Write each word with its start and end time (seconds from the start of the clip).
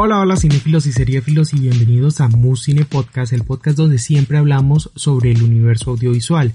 Hola, 0.00 0.20
hola 0.20 0.36
cinéfilos 0.36 0.86
y 0.86 0.92
seriéfilos 0.92 1.52
y 1.52 1.58
bienvenidos 1.58 2.20
a 2.20 2.28
Mus 2.28 2.62
Cine 2.62 2.84
Podcast, 2.84 3.32
el 3.32 3.42
podcast 3.42 3.76
donde 3.76 3.98
siempre 3.98 4.38
hablamos 4.38 4.92
sobre 4.94 5.32
el 5.32 5.42
universo 5.42 5.90
audiovisual. 5.90 6.52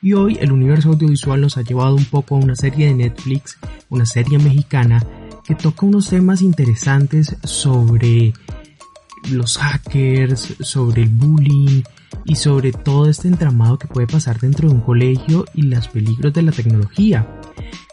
Y 0.00 0.14
hoy 0.14 0.38
el 0.40 0.50
universo 0.50 0.88
audiovisual 0.88 1.42
nos 1.42 1.58
ha 1.58 1.60
llevado 1.60 1.94
un 1.94 2.06
poco 2.06 2.36
a 2.36 2.38
una 2.38 2.56
serie 2.56 2.86
de 2.86 2.94
Netflix, 2.94 3.58
una 3.90 4.06
serie 4.06 4.38
mexicana, 4.38 5.06
que 5.44 5.54
toca 5.54 5.84
unos 5.84 6.08
temas 6.08 6.40
interesantes 6.40 7.36
sobre 7.44 8.32
los 9.30 9.58
hackers, 9.58 10.56
sobre 10.60 11.02
el 11.02 11.10
bullying 11.10 11.82
y 12.24 12.36
sobre 12.36 12.72
todo 12.72 13.10
este 13.10 13.28
entramado 13.28 13.78
que 13.78 13.88
puede 13.88 14.06
pasar 14.06 14.40
dentro 14.40 14.70
de 14.70 14.74
un 14.74 14.80
colegio 14.80 15.44
y 15.52 15.64
los 15.64 15.86
peligros 15.88 16.32
de 16.32 16.40
la 16.40 16.52
tecnología. 16.52 17.28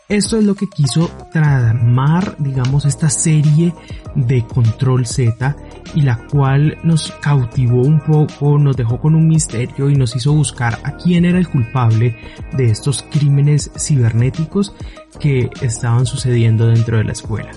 Esto 0.09 0.37
es 0.37 0.43
lo 0.43 0.53
que 0.53 0.67
quiso 0.67 1.09
tramar, 1.31 2.35
digamos, 2.37 2.83
esta 2.83 3.09
serie 3.09 3.73
de 4.15 4.45
Control 4.45 5.05
Z 5.05 5.55
y 5.95 6.01
la 6.01 6.27
cual 6.27 6.77
nos 6.83 7.11
cautivó 7.21 7.81
un 7.81 8.01
poco, 8.01 8.59
nos 8.59 8.75
dejó 8.75 8.99
con 8.99 9.15
un 9.15 9.29
misterio 9.29 9.89
y 9.89 9.95
nos 9.95 10.13
hizo 10.15 10.33
buscar 10.33 10.77
a 10.83 10.97
quién 10.97 11.23
era 11.23 11.39
el 11.39 11.47
culpable 11.47 12.17
de 12.51 12.65
estos 12.65 13.03
crímenes 13.11 13.71
cibernéticos 13.77 14.75
que 15.21 15.49
estaban 15.61 16.05
sucediendo 16.05 16.67
dentro 16.67 16.97
de 16.97 17.05
la 17.05 17.13
escuela. 17.13 17.51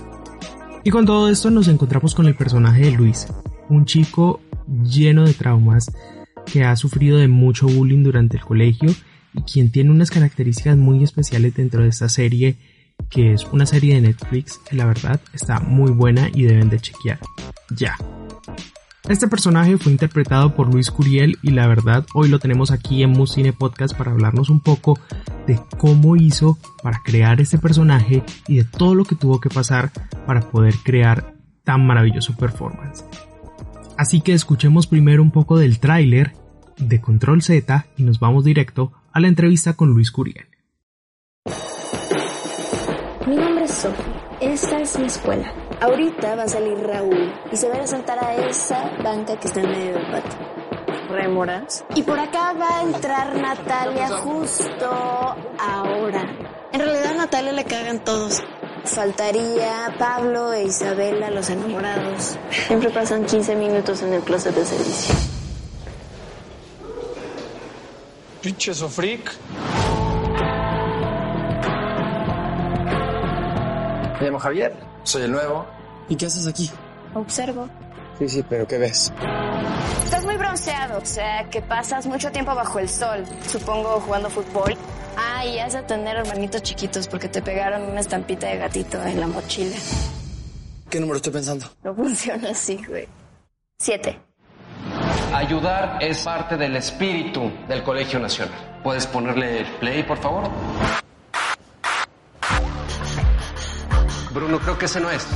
Y 0.84 0.90
con 0.90 1.04
todo 1.04 1.28
esto 1.28 1.51
nos 1.51 1.66
encontramos 1.66 2.15
con 2.15 2.26
el 2.26 2.37
personaje 2.37 2.82
de 2.82 2.92
Luis, 2.92 3.26
un 3.68 3.87
chico 3.87 4.40
lleno 4.84 5.24
de 5.24 5.34
traumas 5.34 5.90
que 6.45 6.65
ha 6.65 6.76
sufrido 6.76 7.18
de 7.18 7.26
mucho 7.26 7.66
bullying 7.66 8.04
durante 8.04 8.37
el 8.37 8.45
colegio 8.45 8.90
quien 9.45 9.70
tiene 9.70 9.90
unas 9.90 10.10
características 10.10 10.76
muy 10.76 11.02
especiales 11.02 11.54
dentro 11.54 11.82
de 11.82 11.88
esta 11.88 12.08
serie, 12.08 12.56
que 13.10 13.32
es 13.32 13.45
una 13.45 13.66
serie 13.66 13.95
de 13.95 14.00
Netflix 14.02 14.59
que 14.59 14.76
la 14.76 14.86
verdad 14.86 15.20
está 15.32 15.60
muy 15.60 15.90
buena 15.90 16.30
y 16.32 16.45
deben 16.45 16.68
de 16.68 16.80
chequear. 16.80 17.18
Ya. 17.70 17.96
Este 19.09 19.29
personaje 19.29 19.79
fue 19.79 19.92
interpretado 19.92 20.57
por 20.57 20.73
Luis 20.73 20.90
Curiel 20.90 21.38
y 21.40 21.51
la 21.51 21.68
verdad 21.68 22.04
hoy 22.12 22.29
lo 22.29 22.40
tenemos 22.40 22.73
aquí 22.73 23.04
en 23.04 23.10
Musine 23.10 23.52
Podcast 23.52 23.96
para 23.96 24.10
hablarnos 24.10 24.51
un 24.51 24.60
poco 24.60 24.98
de 25.46 25.60
cómo 25.79 26.16
hizo 26.16 26.59
para 26.82 27.01
crear 27.04 27.40
este 27.40 27.59
personaje 27.59 28.24
y 28.48 28.57
de 28.57 28.64
todo 28.64 28.96
lo 28.96 29.04
que 29.04 29.14
tuvo 29.14 29.40
que 29.40 29.48
pasar 29.48 29.92
para 30.26 30.40
poder 30.40 30.74
crear 30.82 31.34
tan 31.62 31.87
maravilloso 31.87 32.37
performance. 32.37 33.04
Así 33.96 34.20
que 34.20 34.32
escuchemos 34.32 34.88
primero 34.88 35.23
un 35.23 35.30
poco 35.30 35.57
del 35.57 35.79
tráiler 35.79 36.32
de 36.76 37.01
Control 37.01 37.42
Z 37.42 37.87
y 37.96 38.02
nos 38.02 38.18
vamos 38.18 38.45
directo 38.45 38.92
a 39.16 39.20
la 39.20 39.28
entrevista 39.28 39.72
con 39.72 39.95
Luis 39.95 40.10
Curiel. 40.10 40.46
Mi 43.26 43.34
nombre 43.34 43.64
es 43.64 43.70
Sophie. 43.70 44.04
Esta 44.42 44.78
es 44.78 44.98
mi 44.98 45.06
escuela. 45.06 45.50
Ahorita 45.80 46.36
va 46.36 46.42
a 46.42 46.48
salir 46.48 46.76
Raúl 46.76 47.32
y 47.50 47.56
se 47.56 47.66
va 47.70 47.76
a 47.76 47.86
sentar 47.86 48.23
a 48.23 48.34
esa 48.34 48.90
banca 49.02 49.40
que 49.40 49.48
está 49.48 49.62
en 49.62 49.70
medio 49.70 49.95
del 49.95 50.10
patio. 50.10 50.38
Remoras. 51.08 51.82
Y 51.95 52.02
por 52.02 52.18
acá 52.18 52.52
va 52.52 52.80
a 52.80 52.82
entrar 52.82 53.40
Natalia 53.40 54.08
justo 54.08 54.86
ahora. 54.86 56.23
En 56.74 56.80
realidad 56.80 57.12
a 57.12 57.14
Natalia 57.14 57.52
le 57.52 57.64
cagan 57.64 58.04
todos. 58.04 58.45
Faltaría 58.84 59.95
Pablo 59.98 60.52
e 60.52 60.64
Isabela, 60.64 61.30
los 61.30 61.48
enamorados. 61.48 62.38
Siempre 62.51 62.90
pasan 62.90 63.24
15 63.24 63.56
minutos 63.56 64.03
en 64.03 64.12
el 64.12 64.20
closet 64.20 64.54
de 64.54 64.66
servicio. 64.66 65.35
Pinche 68.47 68.72
sofric. 68.72 69.28
Me 74.20 74.26
llamo 74.26 74.38
Javier, 74.38 74.72
soy 75.02 75.22
el 75.22 75.32
nuevo. 75.32 75.66
¿Y 76.08 76.14
qué 76.14 76.26
haces 76.26 76.47
aquí? 76.47 76.70
Observo. 77.14 77.69
Sí, 78.20 78.28
sí, 78.28 78.44
pero 78.48 78.64
¿qué 78.69 78.78
ves? 78.78 79.12
Estás 80.04 80.24
muy 80.24 80.36
bronceado, 80.36 80.98
o 80.98 81.04
sea 81.04 81.50
que 81.50 81.60
pasas 81.60 82.06
mucho 82.06 82.30
tiempo 82.30 82.54
bajo 82.54 82.78
el 82.78 82.88
sol, 82.88 83.24
supongo 83.48 83.98
jugando 83.98 84.30
fútbol. 84.30 84.76
Ah, 85.16 85.44
y 85.44 85.58
has 85.58 85.72
de 85.72 85.82
tener 85.82 86.16
hermanitos 86.16 86.62
chiquitos 86.62 87.08
porque 87.08 87.28
te 87.28 87.42
pegaron 87.42 87.82
una 87.82 87.98
estampita 87.98 88.46
de 88.46 88.58
gatito 88.58 89.02
en 89.02 89.18
la 89.18 89.26
mochila. 89.26 89.74
¿Qué 90.88 91.00
número 91.00 91.16
estoy 91.16 91.32
pensando? 91.32 91.66
No 91.82 91.92
funciona 91.96 92.50
así, 92.50 92.80
güey. 92.86 93.08
Siete. 93.80 94.20
Ayudar 95.34 95.98
es 96.00 96.22
parte 96.22 96.56
del 96.56 96.76
espíritu 96.76 97.53
del 97.69 97.82
Colegio 97.82 98.19
Nacional. 98.19 98.54
¿Puedes 98.82 99.06
ponerle 99.06 99.60
el 99.60 99.66
play, 99.76 100.03
por 100.03 100.19
favor? 100.19 100.48
Bruno, 104.32 104.59
creo 104.59 104.78
que 104.78 104.86
ese 104.86 105.00
no 105.00 105.10
es. 105.10 105.26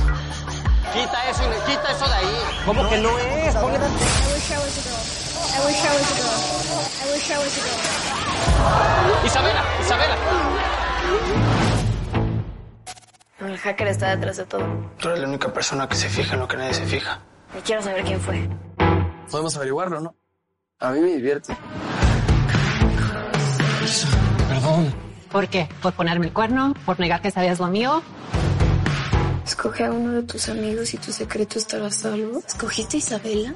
Quita 0.93 1.29
eso, 1.29 1.43
quita 1.65 1.91
eso 1.91 2.07
de 2.07 2.13
ahí. 2.13 2.37
¿Cómo 2.65 2.89
que 2.89 2.97
no 2.97 3.17
es? 3.17 3.55
Ponle 3.55 3.77
I 3.77 3.81
wish 3.81 4.51
I 4.51 4.57
was 4.57 4.77
a 4.77 4.81
girl. 4.81 5.21
I 5.51 5.65
wish 5.65 5.83
I 5.83 5.89
was 5.89 6.11
a 6.11 6.15
girl. 6.15 6.81
I 7.01 7.13
wish 7.13 7.31
I 7.31 7.37
was 7.37 7.57
a 7.57 7.61
girl. 7.61 9.25
Isabela, 9.25 9.63
Isabela. 9.81 10.15
El 13.39 13.57
hacker 13.57 13.87
está 13.87 14.15
detrás 14.15 14.37
de 14.37 14.45
todo. 14.45 14.63
Tú 14.99 15.09
eres 15.09 15.19
la 15.21 15.27
única 15.27 15.51
persona 15.51 15.87
que 15.89 15.95
se 15.95 16.07
fija 16.09 16.35
en 16.35 16.39
lo 16.39 16.47
que 16.47 16.57
nadie 16.57 16.73
se 16.73 16.85
fija. 16.85 17.19
Y 17.57 17.61
quiero 17.61 17.81
saber 17.81 18.03
quién 18.03 18.21
fue. 18.21 18.47
Podemos 19.31 19.55
averiguarlo, 19.55 20.01
¿no? 20.01 20.15
A 20.79 20.91
mí 20.91 20.99
me 20.99 21.15
divierte. 21.15 21.55
Perdón. 24.49 24.93
¿Por 25.31 25.47
qué? 25.47 25.69
¿Por 25.81 25.93
ponerme 25.93 26.25
el 26.25 26.33
cuerno? 26.33 26.73
¿Por 26.85 26.99
negar 26.99 27.21
que 27.21 27.31
sabías 27.31 27.59
lo 27.59 27.67
mío? 27.67 28.03
Escoge 29.45 29.85
a 29.85 29.91
uno 29.91 30.11
de 30.11 30.23
tus 30.23 30.49
amigos 30.49 30.93
y 30.93 30.97
tu 30.97 31.13
secreto 31.13 31.59
estará 31.59 31.87
a 31.87 31.91
salvo. 31.91 32.39
¿Escogiste 32.45 32.97
a 32.97 32.99
Isabela? 32.99 33.53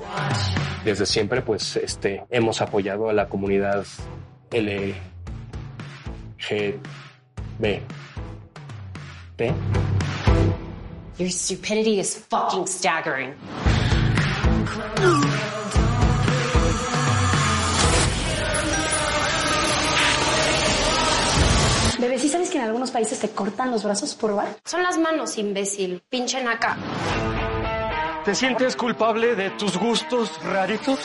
Desde 0.85 1.05
siempre, 1.05 1.41
pues, 1.41 1.75
este, 1.75 2.25
hemos 2.29 2.61
apoyado 2.61 3.09
a 3.09 3.13
la 3.13 3.27
comunidad 3.27 3.85
L, 4.51 4.95
G, 6.37 6.75
B, 7.59 7.81
P. 9.35 9.53
Your 11.17 11.29
stupidity 11.29 11.99
is 11.99 12.15
fucking 12.29 12.65
staggering. 12.65 13.33
Bebé, 22.05 22.19
¿sí 22.19 22.29
sabes 22.29 22.51
que 22.51 22.59
en 22.59 22.65
algunos 22.65 22.91
países 22.91 23.17
te 23.17 23.31
cortan 23.31 23.71
los 23.71 23.83
brazos 23.83 24.13
por 24.13 24.35
bar? 24.35 24.59
Son 24.63 24.83
las 24.83 24.95
manos, 24.99 25.39
imbécil. 25.39 26.03
Pinche 26.07 26.39
naca. 26.43 26.77
¿Te 28.23 28.35
sientes 28.35 28.75
culpable 28.75 29.33
de 29.33 29.49
tus 29.49 29.75
gustos 29.75 30.39
raritos? 30.43 30.99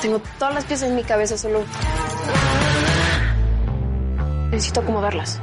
Tengo 0.00 0.22
todas 0.38 0.54
las 0.54 0.64
piezas 0.64 0.88
en 0.88 0.96
mi 0.96 1.04
cabeza, 1.04 1.36
solo 1.36 1.64
necesito 4.50 4.80
acomodarlas. 4.80 5.38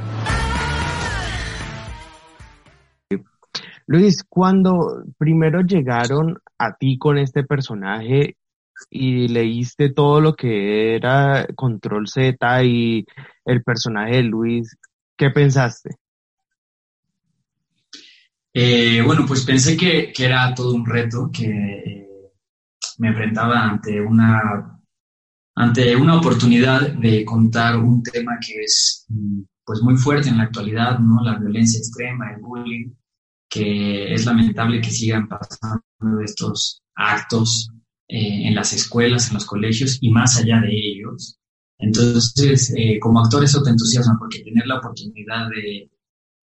Luis, 3.86 4.24
cuando 4.28 5.04
primero 5.18 5.62
llegaron 5.62 6.38
a 6.58 6.74
ti 6.74 6.98
con 6.98 7.18
este 7.18 7.44
personaje 7.44 8.36
y 8.90 9.28
leíste 9.28 9.90
todo 9.90 10.20
lo 10.20 10.34
que 10.34 10.96
era 10.96 11.46
Control 11.54 12.08
Z 12.08 12.64
y 12.64 13.04
el 13.44 13.62
personaje 13.62 14.16
de 14.16 14.22
Luis, 14.22 14.76
¿qué 15.16 15.30
pensaste? 15.30 15.96
Eh, 18.54 19.02
bueno, 19.04 19.24
pues 19.26 19.44
pensé 19.44 19.76
que, 19.76 20.12
era 20.18 20.54
todo 20.54 20.74
un 20.74 20.84
reto, 20.84 21.30
que 21.32 21.46
eh, 21.46 22.08
me 22.98 23.08
enfrentaba 23.08 23.62
ante 23.62 24.00
una, 24.00 24.78
ante 25.54 25.96
una 25.96 26.18
oportunidad 26.18 26.92
de 26.92 27.24
contar 27.24 27.78
un 27.78 28.02
tema 28.02 28.38
que 28.46 28.62
es 28.62 29.06
mm, 29.08 29.40
pues 29.64 29.80
muy 29.82 29.96
fuerte 29.96 30.28
en 30.28 30.38
la 30.38 30.44
actualidad, 30.44 30.98
¿no? 30.98 31.22
La 31.22 31.38
violencia 31.38 31.78
extrema, 31.78 32.32
el 32.32 32.42
bullying, 32.42 32.92
que 33.52 34.14
es 34.14 34.24
lamentable 34.24 34.80
que 34.80 34.90
sigan 34.90 35.28
pasando 35.28 35.84
estos 36.24 36.82
actos 36.94 37.68
eh, 38.08 38.48
en 38.48 38.54
las 38.54 38.72
escuelas, 38.72 39.28
en 39.28 39.34
los 39.34 39.44
colegios 39.44 39.98
y 40.00 40.10
más 40.10 40.38
allá 40.38 40.62
de 40.62 40.70
ellos. 40.74 41.38
Entonces, 41.78 42.72
eh, 42.74 42.98
como 42.98 43.20
actor 43.20 43.44
eso 43.44 43.62
te 43.62 43.68
entusiasma 43.68 44.16
porque 44.18 44.42
tener 44.42 44.66
la 44.66 44.78
oportunidad 44.78 45.50
de, 45.50 45.90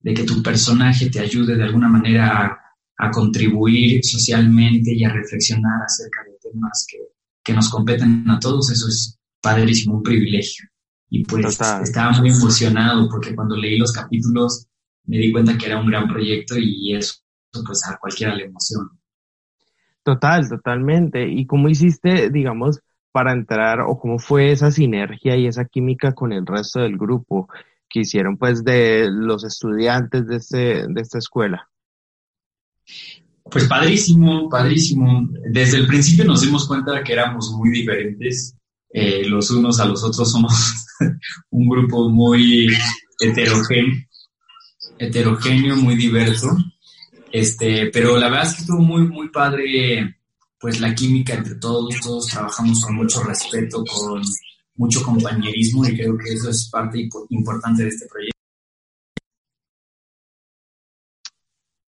de 0.01 0.13
que 0.13 0.23
tu 0.23 0.43
personaje 0.43 1.09
te 1.09 1.19
ayude 1.19 1.55
de 1.55 1.63
alguna 1.63 1.87
manera 1.87 2.45
a, 2.45 2.59
a, 2.97 3.09
contribuir 3.09 4.05
socialmente 4.05 4.93
y 4.93 5.03
a 5.03 5.11
reflexionar 5.11 5.81
acerca 5.83 6.23
de 6.25 6.37
temas 6.51 6.85
que, 6.87 6.99
que 7.43 7.53
nos 7.53 7.69
competen 7.69 8.29
a 8.29 8.39
todos, 8.39 8.69
eso 8.69 8.87
es 8.87 9.17
padrísimo, 9.41 9.95
un 9.95 10.03
privilegio. 10.03 10.69
Y 11.09 11.25
pues 11.25 11.57
Total. 11.57 11.81
estaba 11.81 12.11
muy 12.19 12.29
emocionado 12.29 13.09
porque 13.09 13.33
cuando 13.33 13.55
leí 13.55 13.79
los 13.79 13.93
capítulos 13.93 14.67
me 15.09 15.17
di 15.17 15.31
cuenta 15.31 15.57
que 15.57 15.65
era 15.65 15.79
un 15.79 15.87
gran 15.87 16.07
proyecto 16.07 16.55
y 16.57 16.95
eso 16.95 17.15
pues 17.65 17.83
a 17.87 17.97
cualquiera 17.97 18.35
le 18.35 18.45
emociona. 18.45 18.89
Total, 20.03 20.47
totalmente. 20.47 21.27
¿Y 21.27 21.47
cómo 21.47 21.67
hiciste, 21.67 22.29
digamos, 22.29 22.79
para 23.11 23.33
entrar 23.33 23.81
o 23.81 23.99
cómo 23.99 24.19
fue 24.19 24.51
esa 24.51 24.71
sinergia 24.71 25.35
y 25.35 25.47
esa 25.47 25.65
química 25.65 26.13
con 26.13 26.31
el 26.31 26.45
resto 26.45 26.81
del 26.81 26.95
grupo 26.95 27.49
que 27.89 28.01
hicieron 28.01 28.37
pues 28.37 28.63
de 28.63 29.09
los 29.09 29.43
estudiantes 29.43 30.27
de, 30.27 30.35
este, 30.35 30.87
de 30.87 31.01
esta 31.01 31.17
escuela? 31.17 31.67
Pues 33.49 33.67
padrísimo, 33.67 34.47
padrísimo. 34.47 35.27
Desde 35.49 35.77
el 35.77 35.87
principio 35.87 36.23
nos 36.25 36.41
dimos 36.41 36.67
cuenta 36.67 37.03
que 37.03 37.13
éramos 37.13 37.51
muy 37.57 37.71
diferentes. 37.71 38.55
Eh, 38.91 39.27
los 39.27 39.49
unos 39.49 39.79
a 39.79 39.85
los 39.85 40.03
otros 40.03 40.31
somos 40.31 40.87
un 41.49 41.67
grupo 41.67 42.09
muy 42.09 42.67
heterogéneo, 43.19 43.95
heterogéneo, 44.99 45.77
muy 45.77 45.95
diverso. 45.95 46.49
Este, 47.31 47.89
pero 47.91 48.17
la 48.17 48.29
verdad 48.29 48.47
es 48.47 48.55
que 48.55 48.61
estuvo 48.61 48.81
muy, 48.81 49.07
muy 49.07 49.29
padre, 49.29 50.17
pues 50.59 50.79
la 50.79 50.93
química 50.93 51.33
entre 51.33 51.55
todos, 51.55 51.99
todos 52.01 52.27
trabajamos 52.27 52.83
con 52.83 52.95
mucho 52.95 53.23
respeto, 53.23 53.83
con 53.85 54.21
mucho 54.75 55.03
compañerismo 55.03 55.85
y 55.85 55.95
creo 55.95 56.17
que 56.17 56.33
eso 56.33 56.49
es 56.49 56.69
parte 56.71 57.07
importante 57.29 57.83
de 57.83 57.89
este 57.89 58.07
proyecto. 58.07 58.39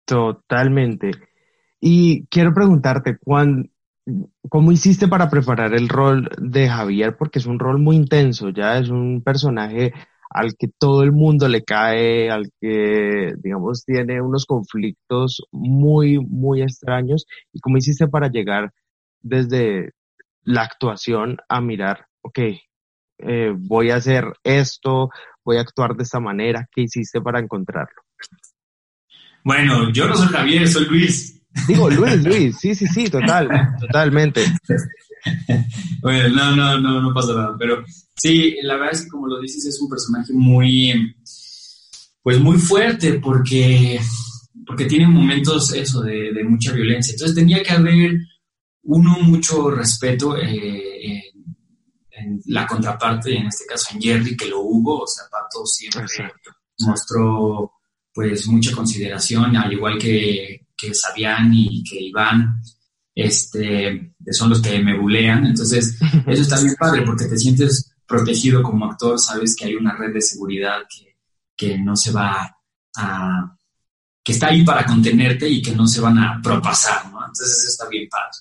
Totalmente. 0.04 1.10
Y 1.80 2.26
quiero 2.26 2.54
preguntarte, 2.54 3.18
¿cómo 4.48 4.72
hiciste 4.72 5.08
para 5.08 5.28
preparar 5.30 5.74
el 5.74 5.88
rol 5.88 6.30
de 6.38 6.68
Javier? 6.68 7.16
Porque 7.16 7.38
es 7.38 7.46
un 7.46 7.58
rol 7.58 7.78
muy 7.78 7.96
intenso, 7.96 8.50
ya 8.50 8.78
es 8.78 8.90
un 8.90 9.22
personaje 9.22 9.92
al 10.34 10.56
que 10.58 10.66
todo 10.66 11.04
el 11.04 11.12
mundo 11.12 11.46
le 11.48 11.62
cae, 11.62 12.28
al 12.28 12.50
que, 12.60 13.34
digamos, 13.40 13.84
tiene 13.84 14.20
unos 14.20 14.46
conflictos 14.46 15.42
muy, 15.52 16.18
muy 16.18 16.60
extraños. 16.60 17.24
¿Y 17.52 17.60
cómo 17.60 17.76
hiciste 17.76 18.08
para 18.08 18.28
llegar 18.28 18.72
desde 19.22 19.92
la 20.42 20.62
actuación 20.62 21.38
a 21.48 21.60
mirar, 21.60 22.06
ok, 22.20 22.38
eh, 23.18 23.52
voy 23.56 23.90
a 23.90 23.96
hacer 23.96 24.24
esto, 24.42 25.08
voy 25.44 25.58
a 25.58 25.60
actuar 25.60 25.94
de 25.94 26.02
esta 26.02 26.18
manera? 26.18 26.68
¿Qué 26.74 26.82
hiciste 26.82 27.20
para 27.20 27.38
encontrarlo? 27.38 28.02
Bueno, 29.44 29.92
yo 29.92 30.08
no 30.08 30.16
soy 30.16 30.28
Javier, 30.28 30.66
soy 30.66 30.86
Luis. 30.86 31.40
Digo, 31.68 31.88
Luis, 31.88 32.22
Luis, 32.24 32.58
sí, 32.58 32.74
sí, 32.74 32.86
sí, 32.86 33.08
total, 33.08 33.48
totalmente. 33.80 34.44
bueno, 36.02 36.28
no, 36.28 36.56
no, 36.56 36.80
no, 36.80 37.00
no 37.00 37.14
pasa 37.14 37.34
nada, 37.34 37.56
pero 37.58 37.82
sí, 38.16 38.56
la 38.62 38.74
verdad 38.74 38.92
es 38.92 39.02
que 39.02 39.08
como 39.08 39.28
lo 39.28 39.40
dices, 39.40 39.64
es 39.64 39.80
un 39.80 39.88
personaje 39.88 40.32
muy, 40.32 41.14
pues 42.22 42.40
muy 42.40 42.58
fuerte 42.58 43.14
porque, 43.14 44.00
porque 44.66 44.86
tiene 44.86 45.06
momentos, 45.06 45.72
eso, 45.72 46.02
de, 46.02 46.32
mucha 46.44 46.72
violencia. 46.72 47.12
Entonces 47.12 47.36
tenía 47.36 47.62
que 47.62 47.72
haber, 47.72 48.12
uno, 48.82 49.18
mucho 49.20 49.70
respeto 49.70 50.36
eh, 50.36 51.22
en, 52.10 52.40
la 52.46 52.66
contraparte, 52.66 53.32
y 53.32 53.36
en 53.36 53.46
este 53.46 53.64
caso 53.64 53.94
en 53.94 54.02
Jerry, 54.02 54.36
que 54.36 54.48
lo 54.48 54.60
hubo, 54.60 55.02
o 55.02 55.06
sea, 55.06 55.24
Pato 55.30 55.64
siempre 55.64 56.04
mostró 56.80 57.72
pues 58.12 58.46
mucha 58.46 58.72
consideración, 58.72 59.56
al 59.56 59.72
igual 59.72 59.98
que, 59.98 60.64
que 60.84 60.94
Sabián 60.94 61.52
y 61.52 61.82
que 61.82 62.00
Iván, 62.00 62.60
este, 63.14 64.14
son 64.30 64.50
los 64.50 64.60
que 64.60 64.78
me 64.80 64.98
bulean. 64.98 65.46
Entonces, 65.46 65.96
eso 66.26 66.42
está 66.42 66.60
bien 66.60 66.74
padre 66.78 67.02
porque 67.02 67.26
te 67.26 67.38
sientes 67.38 67.92
protegido 68.06 68.62
como 68.62 68.90
actor, 68.90 69.18
sabes 69.18 69.56
que 69.56 69.66
hay 69.66 69.74
una 69.76 69.96
red 69.96 70.12
de 70.12 70.20
seguridad 70.20 70.82
que, 70.88 71.16
que 71.56 71.78
no 71.78 71.96
se 71.96 72.12
va 72.12 72.54
a, 72.96 73.56
que 74.22 74.32
está 74.32 74.48
ahí 74.48 74.64
para 74.64 74.84
contenerte 74.84 75.48
y 75.48 75.62
que 75.62 75.74
no 75.74 75.86
se 75.86 76.00
van 76.00 76.18
a 76.18 76.40
propasar, 76.42 77.10
¿no? 77.10 77.18
Entonces, 77.20 77.58
eso 77.58 77.68
está 77.68 77.88
bien 77.88 78.08
padre. 78.08 78.38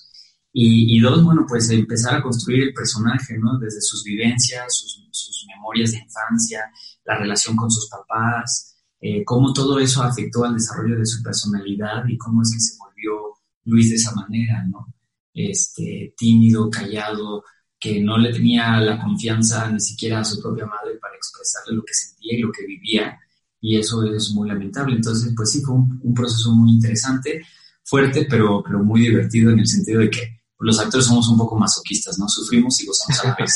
Y, 0.52 0.96
y 0.96 1.00
dos, 1.00 1.22
bueno, 1.24 1.44
pues 1.48 1.68
empezar 1.70 2.14
a 2.14 2.22
construir 2.22 2.62
el 2.62 2.74
personaje, 2.74 3.36
¿no? 3.38 3.58
Desde 3.58 3.80
sus 3.80 4.04
vivencias, 4.04 4.76
sus, 4.76 5.08
sus 5.10 5.46
memorias 5.48 5.92
de 5.92 5.98
infancia, 5.98 6.70
la 7.04 7.18
relación 7.18 7.56
con 7.56 7.70
sus 7.70 7.88
papás, 7.88 8.73
eh, 9.06 9.22
cómo 9.22 9.52
todo 9.52 9.78
eso 9.78 10.02
afectó 10.02 10.44
al 10.44 10.54
desarrollo 10.54 10.98
de 10.98 11.04
su 11.04 11.22
personalidad 11.22 12.08
y 12.08 12.16
cómo 12.16 12.40
es 12.40 12.50
que 12.54 12.58
se 12.58 12.78
volvió 12.78 13.34
Luis 13.66 13.90
de 13.90 13.96
esa 13.96 14.14
manera, 14.14 14.64
¿no? 14.66 14.94
Este, 15.34 16.14
tímido, 16.16 16.70
callado, 16.70 17.44
que 17.78 18.00
no 18.00 18.16
le 18.16 18.32
tenía 18.32 18.80
la 18.80 18.98
confianza 18.98 19.70
ni 19.70 19.78
siquiera 19.78 20.20
a 20.20 20.24
su 20.24 20.40
propia 20.40 20.64
madre 20.64 20.96
para 20.98 21.16
expresarle 21.16 21.76
lo 21.76 21.84
que 21.84 21.92
sentía 21.92 22.38
y 22.38 22.40
lo 22.40 22.50
que 22.50 22.64
vivía, 22.64 23.18
y 23.60 23.76
eso 23.76 24.02
es 24.04 24.30
muy 24.30 24.48
lamentable. 24.48 24.96
Entonces, 24.96 25.34
pues 25.36 25.50
sí, 25.50 25.60
fue 25.60 25.74
un, 25.74 26.14
proceso 26.14 26.52
muy 26.52 26.70
interesante, 26.70 27.42
fuerte, 27.84 28.26
pero, 28.30 28.62
pero 28.64 28.82
muy 28.82 29.02
divertido 29.02 29.50
en 29.50 29.58
el 29.58 29.66
sentido 29.66 30.00
de 30.00 30.08
que 30.08 30.40
los 30.60 30.80
actores 30.80 31.04
somos 31.04 31.28
un 31.28 31.36
poco 31.36 31.58
masoquistas, 31.58 32.18
¿no? 32.18 32.26
Sufrimos 32.26 32.80
y 32.80 32.86
gozamos 32.86 33.22
a 33.22 33.28
la 33.28 33.36
vez. 33.38 33.54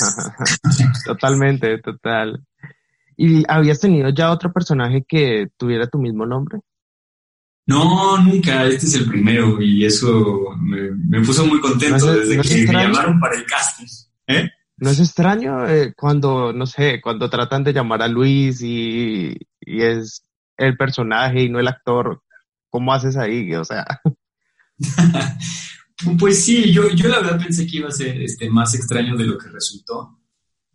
Totalmente, 1.07 1.79
total. 1.79 2.45
¿Y 3.21 3.43
habías 3.49 3.81
tenido 3.81 4.11
ya 4.11 4.31
otro 4.31 4.53
personaje 4.53 5.05
que 5.07 5.49
tuviera 5.57 5.89
tu 5.89 5.99
mismo 5.99 6.25
nombre? 6.25 6.61
No, 7.67 8.17
nunca. 8.19 8.65
Este 8.65 8.87
es 8.87 8.95
el 8.95 9.07
primero 9.07 9.61
y 9.61 9.85
eso 9.85 10.57
me, 10.61 11.21
puso 11.23 11.45
muy 11.45 11.61
contento 11.61 12.15
desde 12.15 12.41
que 12.41 12.73
me 12.73 12.85
llamaron 12.85 13.19
para 13.19 13.37
el 13.37 13.45
casting. 13.45 13.87
¿Eh? 14.29 14.49
¿No 14.77 14.91
es 14.91 15.01
extraño 15.01 15.69
eh, 15.69 15.93
cuando, 15.97 16.53
no 16.53 16.65
sé, 16.65 17.01
cuando 17.03 17.29
tratan 17.29 17.65
de 17.65 17.73
llamar 17.73 18.03
a 18.03 18.09
Luis 18.09 18.63
y, 18.63 19.37
es 19.61 20.23
el 20.57 20.77
personaje 20.77 21.43
y 21.43 21.49
no 21.49 21.59
el 21.59 21.67
actor? 21.67 22.23
¿Cómo 22.71 22.95
haces 22.95 23.17
ahí? 23.17 23.53
O 23.57 23.65
sea. 23.65 23.85
pues 26.21 26.45
sí, 26.45 26.73
yo, 26.73 26.89
yo 26.91 27.09
la 27.09 27.19
verdad 27.19 27.41
pensé 27.43 27.67
que 27.67 27.79
iba 27.79 27.89
a 27.89 27.91
ser 27.93 28.23
este, 28.23 28.49
más 28.49 28.77
extraño 28.77 29.17
de 29.17 29.27
lo 29.27 29.37
que 29.37 29.49
resultó. 29.49 30.18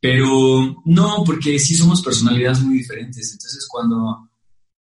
Pero 0.04 0.82
no, 0.84 1.24
porque 1.26 1.58
sí 1.58 1.76
somos 1.76 2.02
personalidades 2.02 2.60
muy 2.60 2.80
diferentes. 2.80 3.32
Entonces, 3.32 3.66
cuando, 3.72 4.30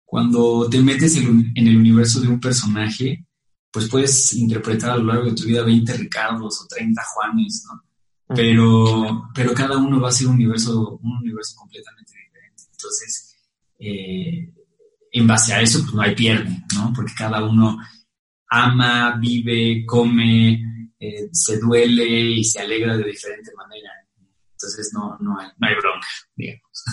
cuando 0.04 0.68
te 0.70 0.82
metes 0.82 1.16
en, 1.16 1.54
el 1.56 1.78
universo 1.78 2.20
de 2.20 2.28
un 2.28 2.38
personaje, 2.38 3.26
pues 3.72 3.88
puedes 3.88 4.34
interpretar 4.34 4.90
a 4.90 4.98
lo 4.98 5.06
largo 5.06 5.30
de 5.30 5.36
tu 5.36 5.44
vida 5.44 5.64
20 5.64 5.94
Ricardos 5.94 6.62
o 6.62 6.68
30 6.68 7.02
Juanes, 7.14 7.64
¿no? 7.66 7.82
Pero, 8.36 9.30
pero 9.34 9.54
cada 9.54 9.78
uno 9.78 10.02
va 10.02 10.10
a 10.10 10.12
ser 10.12 10.28
un 10.28 10.34
universo, 10.34 11.00
un 11.02 11.16
universo 11.20 11.56
completamente 11.60 12.12
diferente. 12.12 12.64
Entonces, 12.74 13.38
eh, 13.80 14.54
en 15.14 15.28
base 15.28 15.54
a 15.54 15.62
eso, 15.62 15.80
pues 15.80 15.94
no 15.94 16.02
hay 16.02 16.14
pierde, 16.14 16.62
¿no? 16.76 16.92
Porque 16.94 17.14
cada 17.18 17.42
uno 17.42 17.78
ama, 18.50 19.18
vive, 19.18 19.86
come, 19.86 20.92
eh, 21.00 21.30
se 21.32 21.58
duele 21.58 22.32
y 22.32 22.44
se 22.44 22.60
alegra 22.60 22.98
de 22.98 23.12
diferente 23.12 23.52
manera. 23.56 24.05
Entonces 24.66 24.92
no, 24.94 25.18
no, 25.20 25.40
hay, 25.40 25.48
no 25.58 25.68
hay 25.68 25.76
bronca, 25.76 26.08
digamos. 26.36 26.84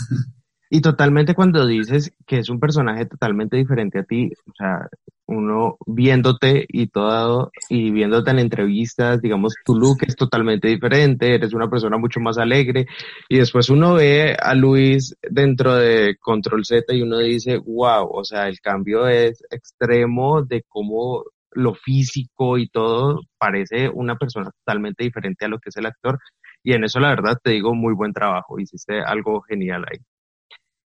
Y 0.74 0.80
totalmente 0.80 1.34
cuando 1.34 1.66
dices 1.66 2.14
que 2.26 2.38
es 2.38 2.48
un 2.48 2.58
personaje 2.58 3.04
totalmente 3.04 3.58
diferente 3.58 3.98
a 3.98 4.04
ti, 4.04 4.30
o 4.46 4.52
sea, 4.56 4.88
uno 5.26 5.76
viéndote 5.86 6.64
y 6.66 6.86
todo, 6.86 7.50
y 7.68 7.90
viéndote 7.90 8.30
en 8.30 8.38
entrevistas, 8.38 9.20
digamos, 9.20 9.54
tu 9.66 9.74
look 9.74 9.98
es 10.06 10.16
totalmente 10.16 10.68
diferente, 10.68 11.34
eres 11.34 11.52
una 11.52 11.68
persona 11.68 11.98
mucho 11.98 12.20
más 12.20 12.38
alegre, 12.38 12.86
y 13.28 13.36
después 13.36 13.68
uno 13.68 13.96
ve 13.96 14.34
a 14.34 14.54
Luis 14.54 15.14
dentro 15.20 15.74
de 15.74 16.16
Control 16.18 16.64
Z 16.64 16.94
y 16.94 17.02
uno 17.02 17.18
dice, 17.18 17.58
wow, 17.58 18.08
o 18.10 18.24
sea, 18.24 18.48
el 18.48 18.58
cambio 18.60 19.06
es 19.06 19.42
extremo 19.50 20.42
de 20.42 20.64
cómo 20.66 21.24
lo 21.50 21.74
físico 21.74 22.56
y 22.56 22.68
todo 22.68 23.20
parece 23.36 23.90
una 23.90 24.16
persona 24.16 24.50
totalmente 24.50 25.04
diferente 25.04 25.44
a 25.44 25.48
lo 25.48 25.58
que 25.58 25.68
es 25.68 25.76
el 25.76 25.84
actor, 25.84 26.18
y 26.62 26.72
en 26.72 26.84
eso 26.84 27.00
la 27.00 27.08
verdad 27.08 27.38
te 27.42 27.50
digo 27.50 27.74
muy 27.74 27.94
buen 27.94 28.12
trabajo, 28.12 28.58
hiciste 28.58 29.00
algo 29.00 29.42
genial 29.42 29.84
ahí. 29.90 29.98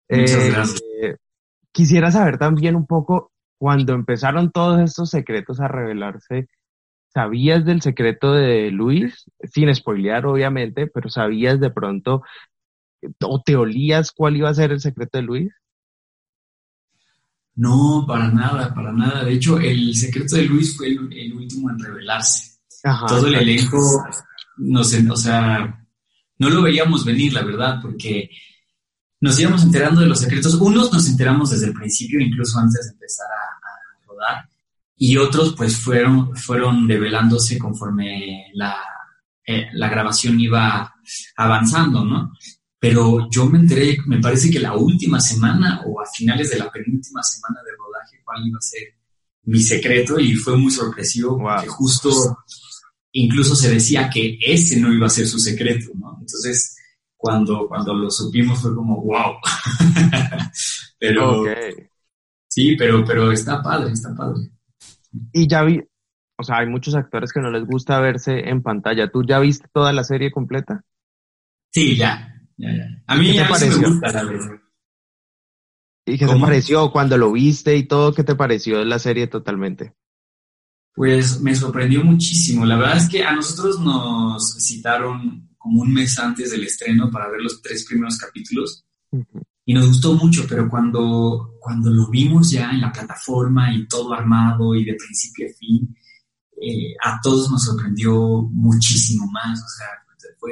Muchas 0.10 0.44
eh, 0.46 0.52
gracias. 0.52 0.82
quisiera 1.72 2.12
saber 2.12 2.38
también 2.38 2.76
un 2.76 2.86
poco, 2.86 3.32
cuando 3.58 3.94
empezaron 3.94 4.52
todos 4.52 4.80
estos 4.82 5.10
secretos 5.10 5.60
a 5.60 5.68
revelarse, 5.68 6.48
¿sabías 7.14 7.66
del 7.66 7.82
secreto 7.82 8.34
de 8.34 8.72
Luis? 8.72 9.26
Sin 9.52 9.74
spoilear, 9.74 10.26
obviamente, 10.26 10.88
pero 10.88 11.10
¿sabías 11.10 11.60
de 11.60 11.72
pronto 11.72 12.22
o 13.22 13.42
te 13.42 13.56
olías 13.56 14.12
cuál 14.12 14.38
iba 14.38 14.50
a 14.50 14.54
ser 14.54 14.72
el 14.72 14.82
secreto 14.82 15.18
de 15.18 15.24
Luis? 15.24 15.54
No, 17.56 18.04
para 18.06 18.30
nada, 18.30 18.74
para 18.74 18.92
nada. 18.92 19.24
De 19.24 19.34
hecho, 19.34 19.60
el 19.60 19.96
secreto 19.96 20.36
de 20.36 20.44
Luis 20.44 20.76
fue 20.76 20.88
el, 20.88 21.34
último 21.34 21.70
en 21.70 21.80
revelarse. 21.80 22.60
Todo 23.08 23.28
el 23.28 23.36
elenco 23.36 24.04
nos, 24.58 24.94
o 24.94 25.16
sea, 25.16 25.86
no 26.38 26.50
lo 26.50 26.62
veíamos 26.62 27.06
venir, 27.06 27.34
la 27.34 27.44
verdad, 27.44 27.80
porque 27.82 28.30
nos 29.22 29.40
íbamos 29.40 29.64
enterando 29.64 30.02
de 30.02 30.08
los 30.08 30.20
secretos. 30.20 30.56
Unos 30.56 30.92
nos 30.92 31.08
enteramos 31.08 31.52
desde 31.52 31.68
el 31.68 31.74
principio, 31.74 32.20
incluso 32.20 32.60
antes 32.60 32.86
de 32.86 32.94
empezar 32.94 33.28
a, 33.28 34.08
rodar, 34.08 34.50
y 34.98 35.18
otros 35.18 35.56
pues 35.56 35.78
fueron, 35.78 36.36
fueron 36.36 36.88
develándose 36.88 37.58
conforme 37.58 38.52
la, 38.54 38.78
eh, 39.46 39.68
la 39.74 39.90
grabación 39.90 40.40
iba 40.40 40.94
avanzando, 41.36 42.06
¿no? 42.06 42.34
Pero 42.80 43.28
yo 43.32 43.48
me 43.48 43.60
enteré, 43.60 43.98
me 44.06 44.20
parece 44.20 44.52
que 44.52 44.60
la 44.60 44.76
última 44.76 45.20
semana 45.20 45.82
o 45.86 46.00
a 46.00 46.06
finales 46.06 46.52
de 46.52 46.60
la 46.60 46.72
penúltima 46.72 47.24
semana 47.24 47.62
de 47.66 47.72
rodaje, 47.72 48.22
cuál 48.24 48.46
iba 48.46 48.58
a 48.58 48.62
ser 48.62 48.84
mi 49.46 49.62
secreto 49.62 50.20
y 50.20 50.36
fue 50.36 50.58
muy 50.58 50.72
sorpresivo 50.72 51.38
porque 51.38 51.68
justo 51.68 52.38
incluso 53.16 53.56
se 53.56 53.74
decía 53.74 54.10
que 54.10 54.38
ese 54.42 54.80
no 54.80 54.94
iba 54.94 55.08
a 55.08 55.10
ser 55.10 55.26
su 55.28 55.40
secreto, 55.40 55.92
¿no? 55.96 56.18
Entonces, 56.20 56.78
cuando, 57.16 57.68
cuando 57.68 57.94
lo 57.94 58.10
supimos 58.12 58.62
fue 58.62 58.76
como, 58.76 59.02
wow. 59.02 59.36
pero, 61.00 61.44
sí, 62.48 62.76
pero, 62.76 63.04
pero 63.06 63.32
está 63.32 63.62
padre, 63.64 63.94
está 63.94 64.14
padre. 64.14 64.50
Y 65.32 65.48
ya 65.48 65.64
vi, 65.64 65.82
o 66.38 66.44
sea, 66.44 66.58
hay 66.58 66.68
muchos 66.68 66.94
actores 66.96 67.32
que 67.32 67.40
no 67.40 67.50
les 67.52 67.66
gusta 67.66 68.02
verse 68.02 68.50
en 68.50 68.62
pantalla. 68.62 69.10
¿Tú 69.10 69.24
ya 69.24 69.40
viste 69.40 69.68
toda 69.74 69.94
la 69.94 70.04
serie 70.04 70.32
completa? 70.32 70.84
Sí, 71.72 71.96
ya, 71.96 72.34
ya, 72.58 72.70
ya. 72.76 73.04
A 73.08 73.16
mí 73.16 73.34
ya 73.34 73.50
me 73.50 73.88
gusta 73.88 74.12
la 74.12 74.24
verdad. 74.26 74.60
¿Y 76.06 76.18
qué 76.18 76.28
te 76.28 76.40
pareció 76.40 76.92
cuando 76.92 77.18
lo 77.18 77.32
viste 77.32 77.78
y 77.78 77.84
todo? 77.84 78.14
¿Qué 78.14 78.24
te 78.24 78.36
pareció 78.36 78.84
la 78.84 79.00
serie 79.00 79.28
totalmente? 79.28 79.94
Pues 80.96 81.42
me 81.42 81.54
sorprendió 81.56 82.04
muchísimo. 82.04 82.66
La 82.66 82.78
verdad 82.78 82.98
es 82.98 83.10
que 83.10 83.24
a 83.24 83.34
nosotros 83.34 83.80
nos 83.80 84.56
citaron 84.60 85.50
como 85.58 85.82
un 85.82 85.94
mes 85.94 86.18
antes 86.20 86.52
del 86.52 86.64
estreno 86.64 87.12
para 87.12 87.30
ver 87.30 87.42
los 87.42 87.62
tres 87.62 87.86
primeros 87.86 88.18
capítulos 88.18 88.86
y 89.66 89.74
nos 89.74 89.88
gustó 89.88 90.14
mucho, 90.14 90.46
pero 90.48 90.70
cuando, 90.70 91.56
cuando 91.60 91.90
lo 91.90 92.08
vimos 92.08 92.52
ya 92.52 92.70
en 92.70 92.82
la 92.82 92.92
plataforma 92.92 93.74
y 93.74 93.88
todo 93.88 94.14
armado 94.14 94.76
y 94.76 94.86
de 94.86 94.94
principio 94.94 95.48
a 95.48 95.58
fin, 95.58 95.96
eh, 96.62 96.94
a 97.04 97.20
todos 97.22 97.50
nos 97.50 97.64
sorprendió 97.64 98.44
muchísimo 98.52 99.26
más. 99.32 99.60
O 99.60 99.68
sea, 99.68 99.88
fue 100.40 100.52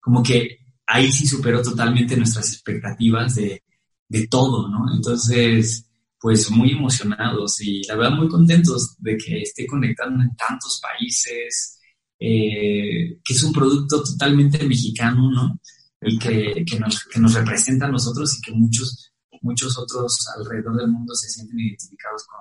como 0.00 0.22
que 0.22 0.58
ahí 0.86 1.12
sí 1.12 1.26
superó 1.26 1.62
totalmente 1.62 2.16
nuestras 2.16 2.50
expectativas 2.50 3.34
de, 3.34 3.62
de 4.08 4.26
todo, 4.26 4.68
¿no? 4.68 4.86
Entonces, 4.94 5.86
pues 6.24 6.50
muy 6.50 6.70
emocionados 6.70 7.60
y 7.60 7.82
la 7.86 7.96
verdad 7.96 8.16
muy 8.16 8.28
contentos 8.28 8.96
de 8.98 9.14
que 9.18 9.42
esté 9.42 9.66
conectando 9.66 10.22
en 10.22 10.34
tantos 10.34 10.80
países, 10.80 11.78
eh, 12.18 13.18
que 13.22 13.34
es 13.34 13.42
un 13.42 13.52
producto 13.52 14.02
totalmente 14.02 14.64
mexicano, 14.64 15.30
¿no? 15.30 15.60
Y 16.00 16.18
que, 16.18 16.64
que, 16.64 16.80
nos, 16.80 17.04
que 17.04 17.20
nos 17.20 17.34
representa 17.34 17.84
a 17.84 17.90
nosotros 17.90 18.38
y 18.38 18.40
que 18.40 18.52
muchos, 18.52 19.12
muchos 19.42 19.76
otros 19.76 20.16
alrededor 20.38 20.78
del 20.78 20.88
mundo 20.88 21.14
se 21.14 21.28
sienten 21.28 21.60
identificados 21.60 22.24
con, 22.24 22.40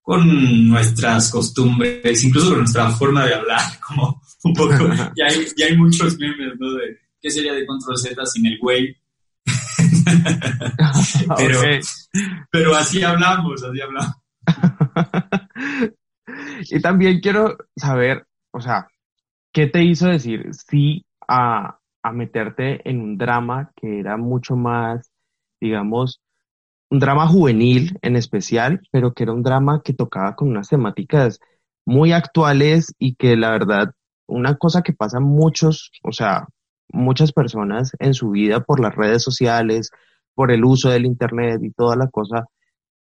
con 0.00 0.66
nuestras 0.70 1.30
costumbres, 1.30 2.24
incluso 2.24 2.48
con 2.48 2.60
nuestra 2.60 2.90
forma 2.92 3.26
de 3.26 3.34
hablar, 3.34 3.78
como 3.86 4.22
un 4.44 4.54
poco, 4.54 4.88
ya 5.14 5.26
hay, 5.26 5.46
ya 5.54 5.66
hay 5.66 5.76
muchos 5.76 6.16
memes, 6.16 6.54
¿no? 6.58 6.72
De 6.76 6.96
qué 7.20 7.30
sería 7.30 7.52
de 7.52 7.66
Control 7.66 7.98
Z 7.98 8.24
sin 8.24 8.46
el 8.46 8.58
güey, 8.58 8.96
pero, 11.36 11.60
pero 12.50 12.76
así 12.76 13.02
hablamos, 13.02 13.62
así 13.62 13.80
hablamos. 13.80 14.14
y 16.70 16.80
también 16.80 17.20
quiero 17.20 17.56
saber, 17.76 18.26
o 18.52 18.60
sea, 18.60 18.88
¿qué 19.52 19.66
te 19.66 19.84
hizo 19.84 20.08
decir 20.08 20.48
sí 20.52 21.04
a, 21.26 21.78
a 22.02 22.12
meterte 22.12 22.88
en 22.88 23.00
un 23.00 23.18
drama 23.18 23.70
que 23.76 24.00
era 24.00 24.16
mucho 24.16 24.56
más, 24.56 25.10
digamos, 25.60 26.20
un 26.90 26.98
drama 26.98 27.26
juvenil 27.26 27.98
en 28.02 28.16
especial, 28.16 28.80
pero 28.90 29.12
que 29.12 29.24
era 29.24 29.32
un 29.32 29.42
drama 29.42 29.82
que 29.84 29.92
tocaba 29.92 30.34
con 30.34 30.48
unas 30.48 30.68
temáticas 30.68 31.40
muy 31.84 32.12
actuales 32.12 32.94
y 32.98 33.14
que 33.14 33.36
la 33.36 33.50
verdad, 33.50 33.92
una 34.26 34.56
cosa 34.56 34.82
que 34.82 34.92
pasa 34.92 35.20
muchos, 35.20 35.90
o 36.02 36.12
sea, 36.12 36.46
muchas 36.92 37.32
personas 37.32 37.92
en 37.98 38.14
su 38.14 38.30
vida 38.30 38.60
por 38.60 38.80
las 38.80 38.94
redes 38.94 39.22
sociales, 39.22 39.90
por 40.34 40.50
el 40.50 40.64
uso 40.64 40.90
del 40.90 41.06
Internet 41.06 41.60
y 41.62 41.70
toda 41.72 41.96
la 41.96 42.08
cosa. 42.08 42.46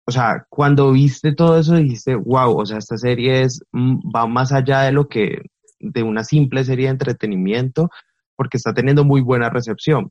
O 0.06 0.12
sea, 0.12 0.46
cuando 0.50 0.92
viste 0.92 1.34
todo 1.34 1.58
eso 1.58 1.76
dijiste, 1.76 2.16
wow, 2.16 2.58
o 2.58 2.66
sea, 2.66 2.78
esta 2.78 2.98
serie 2.98 3.44
es, 3.44 3.62
mm, 3.72 4.00
va 4.14 4.28
más 4.28 4.52
allá 4.52 4.82
de 4.82 4.92
lo 4.92 5.08
que, 5.08 5.42
de 5.80 6.04
una 6.04 6.24
simple 6.24 6.64
serie 6.64 6.86
de 6.86 6.92
entretenimiento, 6.92 7.90
porque 8.36 8.58
está 8.58 8.74
teniendo 8.74 9.04
muy 9.04 9.22
buena 9.22 9.50
recepción. 9.50 10.10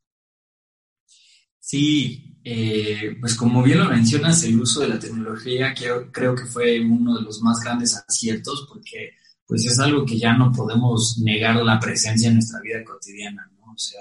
Sí, 1.59 2.39
eh, 2.45 3.17
pues 3.21 3.37
como 3.37 3.63
bien 3.63 3.79
lo 3.79 3.85
mencionas, 3.85 4.43
el 4.45 4.61
uso 4.61 4.81
de 4.81 4.89
la 4.89 4.99
tecnología 4.99 5.73
que 5.75 5.89
creo 6.11 6.35
que 6.35 6.45
fue 6.47 6.81
uno 6.81 7.17
de 7.17 7.23
los 7.23 7.41
más 7.41 7.61
grandes 7.61 7.97
aciertos, 7.97 8.67
porque 8.69 9.13
pues 9.47 9.65
es 9.67 9.79
algo 9.79 10.05
que 10.05 10.19
ya 10.19 10.33
no 10.33 10.51
podemos 10.51 11.19
negar 11.23 11.57
la 11.57 11.79
presencia 11.79 12.29
en 12.29 12.35
nuestra 12.35 12.61
vida 12.61 12.83
cotidiana. 12.83 13.49
O 13.73 13.79
sea, 13.79 14.01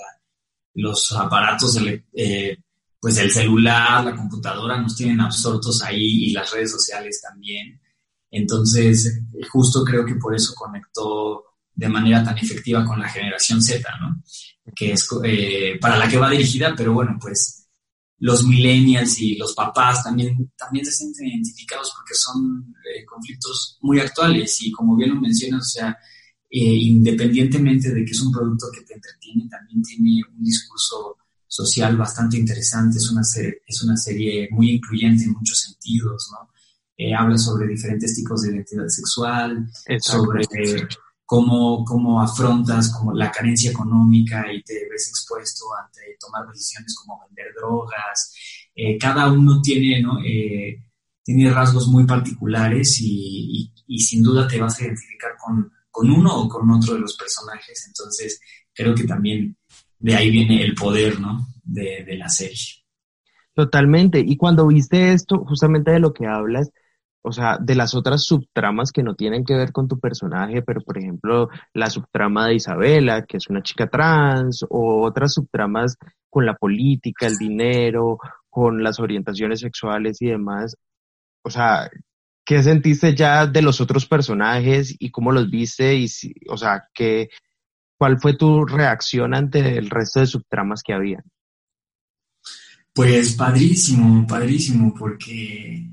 los 0.75 1.11
aparatos, 1.13 1.77
eh, 2.13 2.57
pues 2.99 3.17
el 3.17 3.31
celular, 3.31 4.03
la 4.05 4.15
computadora 4.15 4.79
nos 4.79 4.95
tienen 4.95 5.19
absortos 5.21 5.81
ahí 5.81 6.25
y 6.25 6.31
las 6.31 6.51
redes 6.51 6.71
sociales 6.71 7.21
también. 7.21 7.79
Entonces, 8.29 9.21
justo 9.51 9.83
creo 9.83 10.05
que 10.05 10.15
por 10.15 10.35
eso 10.35 10.53
conectó 10.55 11.43
de 11.73 11.89
manera 11.89 12.23
tan 12.23 12.37
efectiva 12.37 12.85
con 12.85 12.99
la 12.99 13.09
generación 13.09 13.61
Z, 13.61 13.87
¿no? 13.99 14.21
Que 14.75 14.93
es 14.93 15.07
eh, 15.23 15.77
para 15.81 15.97
la 15.97 16.07
que 16.07 16.17
va 16.17 16.29
dirigida, 16.29 16.73
pero 16.75 16.93
bueno, 16.93 17.17
pues 17.19 17.61
los 18.19 18.45
millennials 18.45 19.19
y 19.19 19.35
los 19.35 19.53
papás 19.53 20.03
también, 20.03 20.51
también 20.55 20.85
se 20.85 20.91
sienten 20.91 21.27
identificados 21.27 21.91
porque 21.95 22.13
son 22.13 22.73
eh, 22.85 23.03
conflictos 23.03 23.79
muy 23.81 23.99
actuales 23.99 24.61
y 24.61 24.71
como 24.71 24.95
bien 24.95 25.15
lo 25.15 25.21
mencionas, 25.21 25.61
o 25.61 25.69
sea, 25.79 25.97
eh, 26.53 26.59
independientemente 26.59 27.93
de 27.93 28.03
que 28.03 28.11
es 28.11 28.21
un 28.21 28.29
producto 28.29 28.67
que 28.73 28.81
te 28.81 28.95
entretiene, 28.95 29.47
también 29.49 29.81
tiene 29.81 30.21
un 30.37 30.43
discurso 30.43 31.15
social 31.47 31.95
bastante 31.95 32.37
interesante, 32.37 32.97
es 32.97 33.09
una, 33.09 33.23
serie, 33.23 33.61
es 33.65 33.81
una 33.81 33.95
serie 33.95 34.49
muy 34.51 34.71
incluyente 34.71 35.23
en 35.23 35.31
muchos 35.31 35.59
sentidos, 35.61 36.29
¿no? 36.33 36.49
Eh, 36.97 37.15
habla 37.15 37.37
sobre 37.37 37.69
diferentes 37.69 38.13
tipos 38.13 38.41
de 38.41 38.51
identidad 38.51 38.85
sexual, 38.89 39.65
sobre 40.01 40.41
cómo, 41.25 41.85
cómo 41.85 42.21
afrontas 42.21 42.89
como 42.89 43.13
la 43.13 43.31
carencia 43.31 43.71
económica 43.71 44.51
y 44.51 44.61
te 44.61 44.89
ves 44.91 45.07
expuesto 45.07 45.67
ante 45.81 46.17
tomar 46.19 46.45
decisiones 46.49 46.93
como 46.97 47.21
vender 47.27 47.53
drogas. 47.55 48.35
Eh, 48.75 48.97
cada 48.97 49.31
uno 49.31 49.61
tiene, 49.61 50.01
¿no? 50.01 50.17
tiene 51.23 51.49
rasgos 51.49 51.87
muy 51.87 52.05
particulares 52.05 52.99
y, 52.99 53.73
y 53.87 53.99
sin 53.99 54.21
duda 54.21 54.49
te 54.49 54.59
vas 54.59 54.77
a 54.77 54.83
identificar 54.83 55.31
con 55.37 55.71
con 55.91 56.09
uno 56.09 56.41
o 56.41 56.49
con 56.49 56.71
otro 56.71 56.95
de 56.95 57.01
los 57.01 57.15
personajes. 57.15 57.85
Entonces, 57.87 58.39
creo 58.73 58.95
que 58.95 59.03
también 59.03 59.57
de 59.99 60.15
ahí 60.15 60.31
viene 60.31 60.63
el 60.63 60.73
poder, 60.73 61.19
¿no? 61.19 61.47
De, 61.63 62.05
la 62.17 62.29
serie. 62.29 62.83
Totalmente. 63.53 64.19
Y 64.19 64.37
cuando 64.37 64.67
viste 64.67 65.13
esto, 65.13 65.45
justamente 65.45 65.91
de 65.91 65.99
lo 65.99 66.13
que 66.13 66.25
hablas, 66.25 66.71
o 67.21 67.31
sea, 67.31 67.57
de 67.59 67.75
las 67.75 67.93
otras 67.93 68.23
subtramas 68.23 68.91
que 68.91 69.03
no 69.03 69.15
tienen 69.15 69.45
que 69.45 69.53
ver 69.53 69.71
con 69.71 69.87
tu 69.87 69.99
personaje, 69.99 70.63
pero 70.63 70.81
por 70.81 70.97
ejemplo, 70.97 71.49
la 71.73 71.89
subtrama 71.89 72.47
de 72.47 72.55
Isabela, 72.55 73.25
que 73.25 73.37
es 73.37 73.47
una 73.47 73.61
chica 73.61 73.87
trans, 73.87 74.65
o 74.69 75.05
otras 75.05 75.33
subtramas 75.33 75.97
con 76.29 76.45
la 76.45 76.55
política, 76.55 77.27
el 77.27 77.37
dinero, 77.37 78.17
con 78.49 78.83
las 78.83 78.99
orientaciones 78.99 79.59
sexuales 79.59 80.21
y 80.21 80.27
demás. 80.27 80.75
O 81.43 81.49
sea, 81.51 81.89
¿Qué 82.43 82.63
sentiste 82.63 83.15
ya 83.15 83.45
de 83.45 83.61
los 83.61 83.81
otros 83.81 84.05
personajes 84.05 84.95
y 84.97 85.11
cómo 85.11 85.31
los 85.31 85.49
viste? 85.49 85.95
Y 85.95 86.07
si, 86.07 86.33
o 86.49 86.57
sea, 86.57 86.83
¿qué, 86.93 87.29
¿cuál 87.97 88.19
fue 88.19 88.35
tu 88.35 88.65
reacción 88.65 89.33
ante 89.33 89.77
el 89.77 89.89
resto 89.89 90.19
de 90.19 90.27
subtramas 90.27 90.81
que 90.83 90.93
había? 90.93 91.23
Pues 92.93 93.35
padrísimo, 93.35 94.25
padrísimo, 94.27 94.93
porque, 94.97 95.87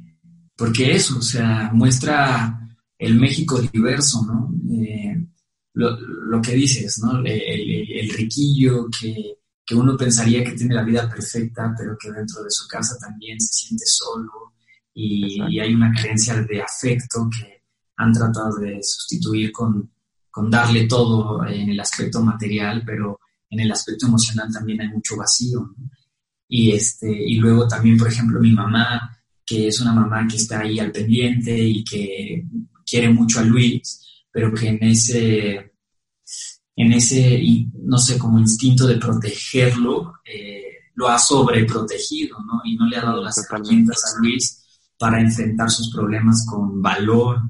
porque 0.56 0.96
eso, 0.96 1.18
o 1.18 1.22
sea, 1.22 1.70
muestra 1.72 2.58
el 2.98 3.14
México 3.14 3.60
diverso, 3.60 4.24
¿no? 4.26 4.50
Eh, 4.74 5.16
lo, 5.74 6.42
que 6.42 6.54
dices, 6.54 6.98
¿no? 6.98 7.22
El, 7.24 8.10
riquillo 8.10 8.88
que, 8.90 9.34
que, 9.64 9.74
uno 9.76 9.96
pensaría 9.96 10.42
que 10.42 10.52
tiene 10.52 10.74
la 10.74 10.82
vida 10.82 11.08
perfecta, 11.08 11.72
pero 11.78 11.96
que 11.96 12.10
dentro 12.10 12.42
de 12.42 12.50
su 12.50 12.66
casa 12.66 12.96
también 12.98 13.40
se 13.40 13.66
siente 13.66 13.84
solo, 13.86 14.47
y, 15.00 15.60
hay 15.60 15.74
una 15.74 15.92
carencia 15.92 16.34
de 16.42 16.60
afecto 16.60 17.30
que 17.30 17.62
han 17.96 18.12
tratado 18.12 18.56
de 18.56 18.80
sustituir 18.82 19.52
con, 19.52 19.92
con 20.28 20.50
darle 20.50 20.88
todo 20.88 21.46
en 21.46 21.70
el 21.70 21.78
aspecto 21.78 22.20
material, 22.20 22.82
pero 22.84 23.20
en 23.48 23.60
el 23.60 23.70
aspecto 23.70 24.06
emocional 24.06 24.52
también 24.52 24.80
hay 24.80 24.88
mucho 24.88 25.16
vacío. 25.16 25.74
Y, 26.48 26.72
este, 26.72 27.10
y 27.10 27.36
luego 27.36 27.68
también, 27.68 27.96
por 27.96 28.08
ejemplo, 28.08 28.40
mi 28.40 28.52
mamá, 28.52 29.16
que 29.46 29.68
es 29.68 29.80
una 29.80 29.92
mamá 29.92 30.26
que 30.26 30.36
está 30.36 30.60
ahí 30.60 30.80
al 30.80 30.90
pendiente 30.90 31.56
y 31.56 31.84
que 31.84 32.44
quiere 32.84 33.08
mucho 33.08 33.38
a 33.38 33.44
Luis, 33.44 34.24
pero 34.32 34.52
que 34.52 34.68
en 34.68 34.82
ese, 34.82 35.74
en 36.74 36.92
ese 36.92 37.40
no 37.84 37.98
sé, 37.98 38.18
como 38.18 38.40
instinto 38.40 38.86
de 38.86 38.96
protegerlo, 38.96 40.14
eh, 40.24 40.64
lo 40.94 41.08
ha 41.08 41.18
sobreprotegido, 41.18 42.38
¿no? 42.40 42.62
Y 42.64 42.74
no 42.76 42.86
le 42.86 42.96
ha 42.96 43.02
dado 43.02 43.22
las 43.22 43.38
herramientas 43.38 44.02
a 44.04 44.20
Luis 44.20 44.57
para 44.98 45.20
enfrentar 45.20 45.70
sus 45.70 45.92
problemas 45.94 46.44
con 46.44 46.82
valor 46.82 47.42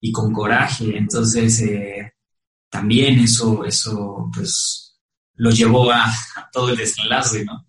y 0.00 0.12
con 0.12 0.32
coraje. 0.32 0.96
Entonces, 0.96 1.60
eh, 1.62 2.12
también 2.70 3.18
eso, 3.18 3.64
eso, 3.64 4.30
pues, 4.32 4.96
lo 5.34 5.50
llevó 5.50 5.90
a, 5.90 6.04
todo 6.52 6.70
el 6.70 6.76
desenlace, 6.76 7.44
¿no? 7.44 7.66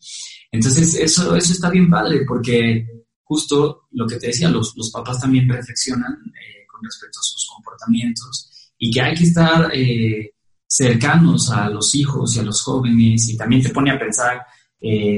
Entonces, 0.52 0.94
eso, 0.96 1.36
eso 1.36 1.54
está 1.54 1.70
bien 1.70 1.90
padre, 1.90 2.24
porque 2.28 2.86
justo 3.24 3.88
lo 3.92 4.06
que 4.06 4.18
te 4.18 4.28
decía, 4.28 4.50
los, 4.50 4.76
los 4.78 4.92
papás 4.92 5.20
también 5.20 5.50
reflexionan 5.50 6.14
eh, 6.14 6.68
con 6.72 6.84
respecto 6.84 7.20
a 7.20 7.24
sus 7.24 7.48
comportamientos 7.52 8.72
y 8.78 8.92
que 8.92 9.02
hay 9.02 9.16
que 9.16 9.24
estar 9.24 9.72
eh, 9.74 10.34
cercanos 10.68 11.50
a 11.50 11.70
los 11.70 11.96
hijos 11.96 12.36
y 12.36 12.40
a 12.40 12.44
los 12.44 12.62
jóvenes 12.62 13.30
y 13.30 13.38
también 13.38 13.64
te 13.64 13.70
pone 13.70 13.92
a 13.92 14.00
pensar 14.00 14.46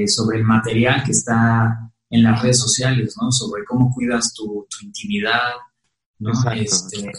sobre 0.06 0.38
el 0.38 0.44
material 0.44 1.02
que 1.02 1.10
está 1.10 1.90
en 2.10 2.22
las 2.22 2.42
redes 2.42 2.60
sociales, 2.60 3.16
¿no? 3.20 3.30
Sobre 3.30 3.64
cómo 3.64 3.92
cuidas 3.92 4.32
tu, 4.32 4.66
intimidad, 4.82 5.52
¿no? 6.18 6.32
Este, 6.52 7.10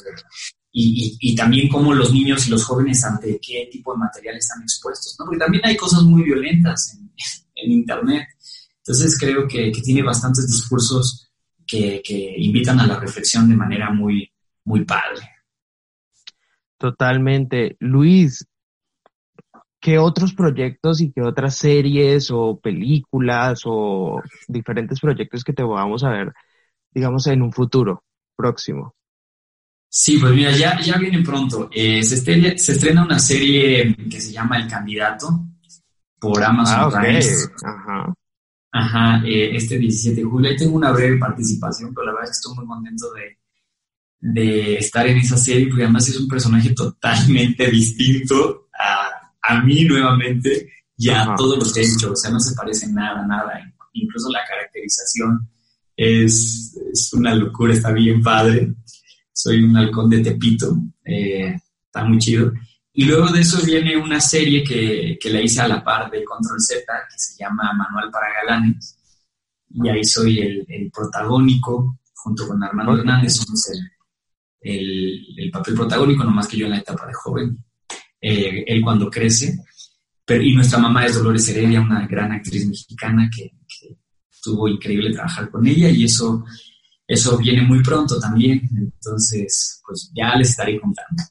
y, 0.72 1.17
y, 1.20 1.36
también 1.36 1.67
cómo 1.70 1.94
los 1.94 2.13
niños 2.13 2.48
y 2.48 2.51
los 2.51 2.63
jóvenes 2.63 3.03
ante 3.03 3.39
qué 3.41 3.67
tipo 3.72 3.94
de 3.94 4.00
material 4.00 4.38
están 4.38 4.62
expuestos, 4.62 5.15
¿no? 5.20 5.25
Porque 5.25 5.39
también 5.39 5.65
hay 5.65 5.75
cosas 5.75 6.03
muy 6.03 6.24
violentas 6.24 6.94
en, 6.94 7.12
en 7.56 7.72
Internet. 7.72 8.27
Entonces 8.77 9.17
creo 9.20 9.48
que, 9.48 9.72
que 9.72 9.82
tiene 9.82 10.01
bastantes 10.03 10.48
discursos 10.48 11.29
que, 11.65 12.01
que, 12.03 12.36
invitan 12.38 12.79
a 12.79 12.88
la 12.88 13.00
reflexión 13.00 13.50
de 13.50 13.56
manera 13.56 13.91
muy, 13.91 14.32
muy 14.63 14.86
padre. 14.86 15.29
Totalmente. 16.77 17.75
Luis, 17.79 18.48
¿qué 19.88 19.98
otros 19.98 20.34
proyectos 20.34 21.00
y 21.00 21.13
qué 21.13 21.22
otras 21.22 21.60
series 21.60 22.29
o 22.29 22.60
películas 22.60 23.62
o 23.63 24.22
diferentes 24.46 25.00
proyectos 25.00 25.46
que 25.46 25.53
te 25.53 25.63
vamos 25.63 26.03
a 26.03 26.10
ver, 26.10 26.34
digamos, 26.91 27.25
en 27.27 27.41
un 27.41 27.53
futuro 27.53 28.03
próximo? 28.36 28.96
Sí, 29.88 30.17
pues 30.17 30.34
mira, 30.34 30.51
ya, 30.51 30.82
ya 30.82 30.98
viene 30.98 31.24
pronto. 31.24 31.70
Eh, 31.72 32.03
se, 32.03 32.15
estrena, 32.15 33.06
una 33.06 33.17
serie 33.17 33.96
que 34.12 34.20
se 34.20 34.34
llama 34.34 34.58
El 34.58 34.67
Candidato 34.67 35.29
por 36.20 36.44
Amazon 36.44 36.91
ah, 36.94 37.08
Ajá. 37.63 38.13
Ajá, 38.70 39.25
eh, 39.25 39.56
este 39.56 39.77
17 39.77 40.20
de 40.20 40.27
julio. 40.27 40.51
Ahí 40.51 40.58
tengo 40.58 40.75
una 40.75 40.91
breve 40.91 41.15
participación, 41.15 41.94
pero 41.94 42.08
la 42.08 42.12
verdad 42.12 42.29
es 42.29 42.32
que 42.32 42.41
estoy 42.41 42.56
muy 42.58 42.67
contento 42.67 43.06
de, 43.13 43.38
de 44.20 44.75
estar 44.79 45.08
en 45.08 45.20
esa 45.20 45.38
serie, 45.38 45.67
porque 45.67 45.84
además 45.84 46.10
es 46.10 46.20
un 46.20 46.27
personaje 46.27 46.74
totalmente 46.74 47.72
distinto 47.72 48.66
a, 49.47 49.61
mí 49.61 49.85
nuevamente 49.85 50.69
y 50.97 51.09
a 51.09 51.33
todo 51.35 51.55
lo 51.57 51.71
que 51.71 51.81
he 51.81 51.83
hecho. 51.83 52.11
O 52.11 52.15
sea, 52.15 52.31
no 52.31 52.39
se 52.39 52.55
parece 52.55 52.87
nada, 52.91 53.25
nada. 53.25 53.59
Incluso 53.93 54.29
la 54.29 54.45
caracterización 54.47 55.49
es, 55.95 56.77
es 56.91 57.13
una 57.13 57.33
locura, 57.35 57.73
está 57.73 57.91
bien 57.91 58.21
padre 58.21 58.75
soy 59.37 59.63
un 59.63 59.77
halcón 59.77 60.09
de 60.09 60.23
Tepito, 60.23 60.75
eh, 61.05 61.55
está 61.85 62.03
muy 62.03 62.17
chido. 62.17 62.51
Y 62.91 63.05
luego 63.05 63.27
de 63.27 63.41
eso 63.41 63.63
viene 63.63 63.95
una 63.95 64.19
serie 64.19 64.63
que, 64.63 65.19
que 65.21 65.29
la 65.29 65.41
hice 65.41 65.61
a 65.61 65.67
la 65.67 65.83
par 65.83 66.09
de 66.09 66.23
Control 66.23 66.59
Z, 66.59 66.83
que 66.83 67.19
se 67.19 67.43
llama 67.43 67.71
Manual 67.73 68.09
para 68.09 68.33
Galanes. 68.33 68.97
Y 69.69 69.87
ahí 69.87 70.03
soy 70.03 70.39
el, 70.39 70.65
el 70.67 70.89
protagónico, 70.89 71.99
junto 72.15 72.47
con 72.47 72.63
Armando 72.63 72.97
Hernández, 72.97 73.35
somos 73.35 73.63
el, 74.61 75.23
el, 75.37 75.51
papel 75.51 75.75
protagónico, 75.75 76.23
nomás 76.23 76.47
que 76.47 76.57
yo 76.57 76.65
en 76.65 76.71
la 76.71 76.79
etapa 76.79 77.05
de 77.05 77.13
joven, 77.13 77.63
eh, 78.29 78.63
él 78.67 78.81
cuando 78.81 79.10
crece. 79.10 79.60
Pero, 80.25 80.43
y 80.43 80.53
nuestra 80.53 80.79
mamá 80.79 81.05
es 81.05 81.15
Dolores 81.15 81.48
Heredia, 81.50 81.81
una 81.81 82.05
gran 82.05 82.31
actriz 82.31 82.67
mexicana 82.67 83.29
que, 83.34 83.51
que 83.67 83.98
estuvo 84.29 84.67
increíble 84.67 85.13
trabajar 85.13 85.50
con 85.50 85.65
ella 85.65 85.89
y 85.89 86.03
eso 86.03 86.43
eso 87.07 87.38
viene 87.38 87.62
muy 87.62 87.81
pronto 87.81 88.19
también, 88.19 88.62
entonces 88.75 89.81
pues 89.86 90.12
ya 90.13 90.36
les 90.36 90.50
estaré 90.50 90.79
contando. 90.79 91.24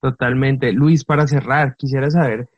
Totalmente. 0.00 0.72
Luis, 0.72 1.04
para 1.04 1.26
cerrar, 1.26 1.76
quisiera 1.76 2.10
saber, 2.10 2.48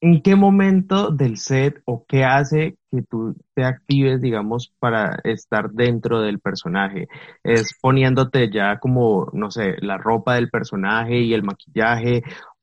¿en 0.00 0.22
qué 0.22 0.34
momento 0.34 1.10
del 1.10 1.36
set 1.36 1.82
o 1.84 2.04
qué 2.08 2.24
hace 2.24 2.78
que 2.90 3.02
tú 3.02 3.36
te 3.54 3.62
actives, 3.62 4.22
digamos, 4.22 4.72
para 4.78 5.20
estar 5.22 5.70
dentro 5.70 6.22
del 6.22 6.40
personaje? 6.40 7.08
¿Es 7.44 7.74
poniéndote 7.80 8.50
ya 8.50 8.78
como, 8.78 9.28
no 9.34 9.50
sé, 9.50 9.76
la 9.80 9.98
ropa 9.98 10.36
del 10.36 10.48
personaje 10.48 11.20
y 11.20 11.34
el 11.34 11.42
maquillaje 11.42 12.22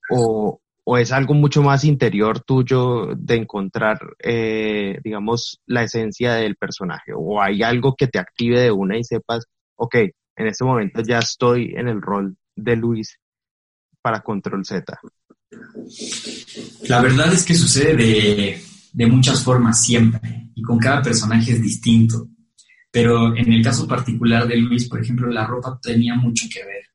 o, 0.10 0.62
o 0.84 0.98
es 0.98 1.12
algo 1.12 1.34
mucho 1.34 1.62
más 1.62 1.84
interior 1.84 2.40
tuyo 2.40 3.08
de 3.16 3.36
encontrar, 3.36 4.00
eh, 4.20 5.00
digamos, 5.04 5.60
la 5.66 5.84
esencia 5.84 6.36
del 6.36 6.56
personaje? 6.56 7.12
¿O 7.16 7.42
hay 7.42 7.62
algo 7.64 7.96
que 7.96 8.08
te 8.08 8.20
active 8.20 8.62
de 8.62 8.72
una 8.72 8.98
y 8.98 9.04
sepas, 9.04 9.46
ok, 9.76 9.96
en 10.36 10.48
este 10.48 10.64
momento 10.64 11.02
ya 11.02 11.20
estoy 11.20 11.74
en 11.76 11.88
el 11.90 12.02
rol 12.02 12.38
de 12.56 12.76
Luis 12.76 13.20
para 14.02 14.22
Control 14.22 14.64
Z? 14.66 14.98
La 16.88 17.02
verdad 17.02 17.34
es 17.34 17.46
que 17.46 17.54
sucede 17.54 17.96
de, 17.96 18.62
de 18.94 19.08
muchas 19.08 19.44
formas 19.44 19.84
siempre 19.84 20.52
y 20.56 20.62
con 20.62 20.80
cada 20.80 21.02
personaje 21.02 21.52
es 21.52 21.62
distinto. 21.62 22.30
Pero 22.90 23.36
en 23.36 23.52
el 23.52 23.62
caso 23.62 23.88
particular 23.88 24.48
de 24.48 24.58
Luis, 24.58 24.88
por 24.88 25.02
ejemplo, 25.02 25.28
la 25.28 25.46
ropa 25.46 25.78
tenía 25.82 26.16
mucho 26.16 26.48
que 26.52 26.64
ver. 26.64 26.87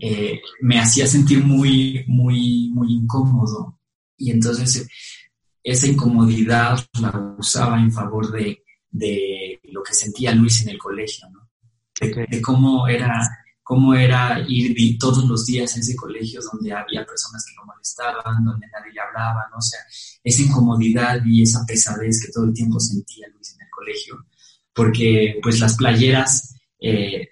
Eh, 0.00 0.40
me 0.60 0.78
hacía 0.78 1.06
sentir 1.06 1.44
muy, 1.44 2.04
muy, 2.06 2.70
muy 2.72 2.92
incómodo. 2.92 3.80
Y 4.16 4.30
entonces 4.30 4.86
esa 5.62 5.86
incomodidad 5.86 6.78
la 7.00 7.36
usaba 7.38 7.80
en 7.80 7.90
favor 7.90 8.30
de, 8.30 8.62
de 8.90 9.60
lo 9.64 9.82
que 9.82 9.94
sentía 9.94 10.32
Luis 10.32 10.62
en 10.62 10.70
el 10.70 10.78
colegio, 10.78 11.28
¿no? 11.30 11.50
De, 12.00 12.42
cómo 12.42 12.86
era 12.86 13.26
cómo 13.62 13.94
era 13.94 14.44
ir 14.46 14.96
todos 14.96 15.24
los 15.24 15.44
días 15.44 15.74
a 15.74 15.80
ese 15.80 15.96
colegio 15.96 16.40
donde 16.52 16.72
había 16.72 17.04
personas 17.04 17.44
que 17.44 17.54
lo 17.56 17.64
molestaban, 17.64 18.44
donde 18.44 18.66
nadie 18.68 18.92
le 18.92 19.00
hablaba, 19.00 19.44
¿no? 19.50 19.56
O 19.56 19.62
sea, 19.62 19.80
esa 20.22 20.42
incomodidad 20.42 21.20
y 21.24 21.42
esa 21.42 21.64
pesadez 21.66 22.24
que 22.24 22.30
todo 22.30 22.44
el 22.44 22.52
tiempo 22.52 22.78
sentía 22.78 23.26
Luis 23.34 23.56
en 23.56 23.62
el 23.62 23.70
colegio, 23.70 24.24
porque 24.72 25.40
pues 25.42 25.58
las 25.58 25.76
playeras 25.76 26.54
eh, 26.78 27.28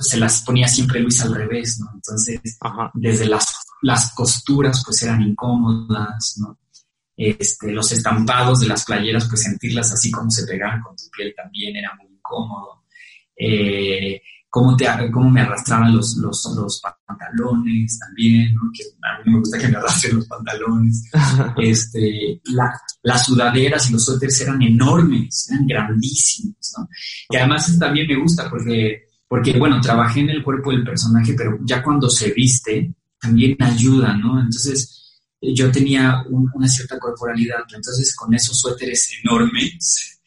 se 0.00 0.16
las 0.16 0.42
ponía 0.42 0.68
siempre 0.68 1.00
Luis 1.00 1.20
al 1.22 1.34
revés, 1.34 1.80
¿no? 1.80 1.90
Entonces, 1.94 2.40
desde 2.94 3.26
las, 3.26 3.54
las 3.82 4.12
costuras, 4.14 4.82
pues 4.84 5.02
eran 5.02 5.22
incómodas, 5.22 6.36
¿no? 6.38 6.58
Este, 7.16 7.72
los 7.72 7.92
estampados 7.92 8.60
de 8.60 8.68
las 8.68 8.84
playeras, 8.84 9.28
pues 9.28 9.42
sentirlas 9.42 9.92
así 9.92 10.10
como 10.10 10.30
se 10.30 10.46
pegaban 10.46 10.80
con 10.80 10.96
tu 10.96 11.04
piel 11.16 11.34
también 11.36 11.76
era 11.76 11.94
muy 11.96 12.12
incómodo. 12.14 12.84
Eh, 13.36 14.20
cómo, 14.52 14.76
te, 14.76 14.86
cómo 15.10 15.30
me 15.30 15.40
arrastraban 15.40 15.96
los, 15.96 16.16
los, 16.18 16.44
los 16.54 16.82
pantalones 17.06 17.98
también, 17.98 18.54
¿no? 18.54 18.62
que 18.70 18.84
a 19.02 19.24
mí 19.24 19.32
me 19.32 19.38
gusta 19.38 19.58
que 19.58 19.68
me 19.68 19.78
arrastren 19.78 20.16
los 20.16 20.26
pantalones. 20.26 21.10
este, 21.56 22.40
la, 22.52 22.70
las 23.02 23.24
sudaderas 23.24 23.88
y 23.88 23.94
los 23.94 24.04
suéteres 24.04 24.40
eran 24.42 24.60
enormes, 24.60 25.48
eran 25.50 25.66
grandísimos. 25.66 26.74
¿no? 26.76 26.88
Y 27.30 27.36
además 27.36 27.66
eso 27.66 27.78
también 27.78 28.06
me 28.06 28.20
gusta 28.20 28.50
porque, 28.50 29.11
porque, 29.32 29.58
bueno, 29.58 29.80
trabajé 29.80 30.20
en 30.20 30.28
el 30.28 30.42
cuerpo 30.42 30.72
del 30.72 30.84
personaje, 30.84 31.32
pero 31.32 31.58
ya 31.64 31.82
cuando 31.82 32.10
se 32.10 32.32
viste, 32.32 32.94
también 33.18 33.56
ayuda, 33.60 34.14
¿no? 34.14 34.38
Entonces, 34.38 35.22
yo 35.40 35.72
tenía 35.72 36.22
una 36.28 36.68
cierta 36.68 36.98
corporalidad, 36.98 37.60
entonces 37.74 38.14
con 38.14 38.34
esos 38.34 38.60
suéteres 38.60 39.10
enormes, 39.24 40.20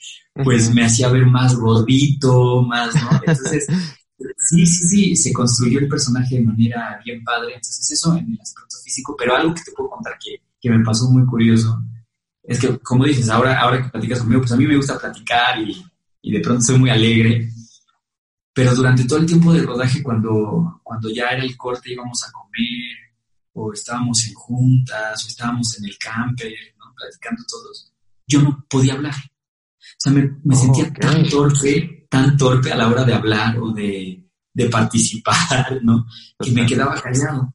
pues 0.44 0.74
me 0.74 0.84
hacía 0.84 1.10
ver 1.10 1.28
más 1.28 1.56
gordito, 1.56 2.64
más, 2.64 2.96
¿no? 2.96 3.12
Entonces, 3.28 3.68
Sí, 4.18 4.66
sí, 4.66 4.88
sí, 4.88 5.16
se 5.16 5.32
construyó 5.34 5.78
el 5.78 5.88
personaje 5.88 6.38
de 6.38 6.42
manera 6.42 7.00
bien 7.06 7.24
padre. 7.24 7.54
Entonces, 7.56 7.92
eso 7.92 8.16
en 8.16 8.32
el 8.32 8.42
aspecto 8.42 8.78
físico, 8.84 9.16
pero 9.16 9.36
algo 9.36 9.54
que 9.54 9.62
te 9.62 9.72
puedo 9.72 9.90
contar 9.92 10.18
que, 10.24 10.42
que 10.60 10.70
me 10.72 10.84
pasó 10.84 11.12
muy 11.12 11.26
curioso 11.28 11.80
es 12.42 12.58
que, 12.60 12.80
como 12.80 13.06
dices, 13.06 13.30
ahora, 13.30 13.60
ahora 13.60 13.84
que 13.84 13.90
platicas 13.90 14.20
conmigo, 14.20 14.42
pues 14.42 14.52
a 14.54 14.58
mí 14.58 14.66
me 14.66 14.78
gusta 14.78 14.98
platicar 14.98 15.60
y, 15.60 15.86
y 16.24 16.32
de 16.32 16.40
pronto 16.40 16.64
soy 16.64 16.80
muy 16.80 16.90
alegre. 16.90 17.52
Pero 18.56 18.74
durante 18.74 19.04
todo 19.04 19.20
el 19.20 19.26
tiempo 19.26 19.52
del 19.52 19.68
rodaje, 19.68 20.02
cuando, 20.02 20.80
cuando 20.82 21.10
ya 21.10 21.28
era 21.28 21.44
el 21.44 21.58
corte, 21.58 21.92
íbamos 21.92 22.24
a 22.24 22.32
comer, 22.32 22.96
o 23.52 23.74
estábamos 23.74 24.26
en 24.28 24.34
juntas, 24.34 25.26
o 25.26 25.28
estábamos 25.28 25.78
en 25.78 25.86
el 25.86 25.98
camper, 25.98 26.54
¿no? 26.80 26.86
platicando 26.96 27.44
todos, 27.50 27.94
yo 28.26 28.42
no 28.42 28.66
podía 28.70 28.94
hablar. 28.94 29.14
O 29.14 29.98
sea, 30.00 30.14
me, 30.14 30.38
me 30.44 30.56
sentía 30.56 30.92
tan 30.94 31.28
torpe 31.28 31.96
tan 32.16 32.38
torpe 32.38 32.72
a 32.72 32.78
la 32.78 32.88
hora 32.88 33.04
de 33.04 33.14
hablar 33.14 33.60
o 33.60 33.74
de, 33.74 34.22
participar, 34.72 35.80
¿no? 35.84 36.06
Que 36.40 36.52
me 36.52 36.66
quedaba 36.66 36.96
callado. 37.02 37.54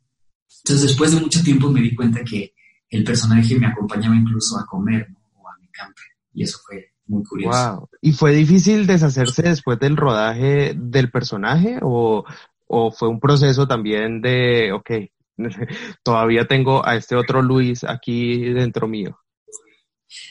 Entonces, 0.65 0.89
después 0.89 1.13
de 1.13 1.21
mucho 1.21 1.43
tiempo 1.43 1.71
me 1.71 1.81
di 1.81 1.95
cuenta 1.95 2.23
que 2.23 2.55
el 2.91 3.03
personaje 3.05 3.59
me 3.59 3.69
acompañaba 3.69 4.15
incluso 4.15 4.59
a 4.59 4.67
comer 4.67 5.09
o 5.35 5.49
a 5.49 5.57
mi 5.59 5.69
camper. 5.69 6.05
Y 6.35 6.43
eso 6.43 6.59
fue 6.67 6.93
muy 7.11 7.25
curioso. 7.25 7.77
Wow. 7.77 7.89
¿Y 8.01 8.13
fue 8.13 8.33
difícil 8.33 8.87
deshacerse 8.87 9.43
después 9.43 9.79
del 9.79 9.97
rodaje 9.97 10.75
del 10.77 11.11
personaje 11.11 11.79
o, 11.83 12.25
o 12.67 12.91
fue 12.93 13.09
un 13.09 13.21
proceso 13.21 13.67
también 13.67 14.23
de, 14.23 14.73
ok, 14.73 14.91
todavía 16.03 16.47
tengo 16.47 16.87
a 16.87 16.97
este 16.97 17.17
otro 17.17 17.43
Luis 17.43 17.85
aquí 17.85 18.45
dentro 18.53 18.87
mío? 18.87 19.19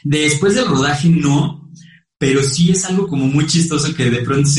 Después 0.03 0.55
del 0.55 0.67
rodaje 0.67 1.09
no, 1.09 1.69
pero 2.17 2.41
sí 2.41 2.71
es 2.71 2.85
algo 2.85 3.07
como 3.07 3.25
muy 3.25 3.45
chistoso 3.45 3.93
que 3.95 4.09
de 4.09 4.21
pronto 4.21 4.49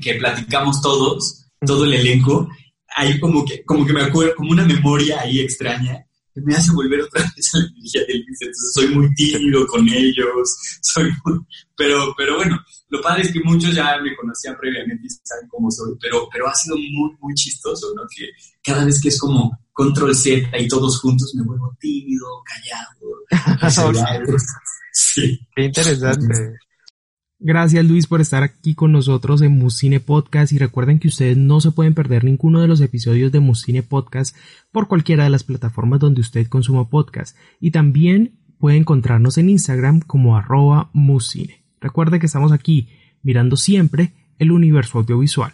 que 0.00 0.14
platicamos 0.14 0.80
todos, 0.80 1.46
todo 1.64 1.84
el 1.84 1.94
elenco, 1.94 2.48
hay 2.96 3.18
como 3.18 3.44
que, 3.44 3.64
como 3.64 3.84
que 3.84 3.92
me 3.92 4.02
acuerdo, 4.02 4.34
como 4.36 4.52
una 4.52 4.64
memoria 4.64 5.20
ahí 5.20 5.40
extraña, 5.40 6.06
me 6.42 6.54
hace 6.54 6.72
volver 6.72 7.00
otra 7.02 7.22
vez 7.36 7.54
a 7.54 7.58
la 7.58 7.66
energía 7.66 8.02
del 8.06 8.24
Entonces 8.28 8.72
soy 8.74 8.88
muy 8.88 9.14
tímido 9.14 9.66
con 9.66 9.88
ellos, 9.88 10.56
soy 10.80 11.10
Pero, 11.76 12.14
pero 12.16 12.36
bueno, 12.36 12.58
lo 12.88 13.00
padre 13.00 13.22
es 13.22 13.32
que 13.32 13.40
muchos 13.40 13.74
ya 13.74 13.98
me 14.02 14.14
conocían 14.16 14.56
previamente 14.58 15.06
y 15.06 15.10
saben 15.10 15.48
cómo 15.48 15.70
soy, 15.70 15.94
pero, 16.00 16.28
pero 16.32 16.48
ha 16.48 16.54
sido 16.54 16.76
muy, 16.76 17.10
muy 17.20 17.34
chistoso, 17.34 17.92
¿no? 17.94 18.02
Que 18.14 18.30
cada 18.62 18.84
vez 18.84 19.00
que 19.00 19.08
es 19.08 19.18
como 19.18 19.58
control 19.72 20.14
Z 20.14 20.56
y 20.58 20.68
todos 20.68 21.00
juntos 21.00 21.34
me 21.34 21.44
vuelvo 21.44 21.76
tímido, 21.80 22.26
callado. 22.44 23.04
sí. 24.92 25.38
Qué 25.54 25.64
interesante. 25.64 26.58
Gracias 27.46 27.84
Luis 27.84 28.06
por 28.06 28.22
estar 28.22 28.42
aquí 28.42 28.74
con 28.74 28.90
nosotros 28.90 29.42
en 29.42 29.58
Muscine 29.58 30.00
Podcast 30.00 30.50
y 30.54 30.58
recuerden 30.58 30.98
que 30.98 31.08
ustedes 31.08 31.36
no 31.36 31.60
se 31.60 31.72
pueden 31.72 31.92
perder 31.92 32.24
ninguno 32.24 32.62
de 32.62 32.68
los 32.68 32.80
episodios 32.80 33.32
de 33.32 33.40
Muscine 33.40 33.82
Podcast 33.82 34.34
por 34.72 34.88
cualquiera 34.88 35.24
de 35.24 35.28
las 35.28 35.44
plataformas 35.44 36.00
donde 36.00 36.22
usted 36.22 36.46
consuma 36.46 36.88
podcast 36.88 37.36
y 37.60 37.70
también 37.70 38.32
puede 38.58 38.78
encontrarnos 38.78 39.36
en 39.36 39.50
Instagram 39.50 40.00
como 40.00 40.38
arroba 40.38 40.88
muscine. 40.94 41.62
Recuerde 41.82 42.18
que 42.18 42.24
estamos 42.24 42.50
aquí 42.50 42.88
mirando 43.22 43.58
siempre 43.58 44.14
el 44.38 44.50
universo 44.50 45.00
audiovisual. 45.00 45.52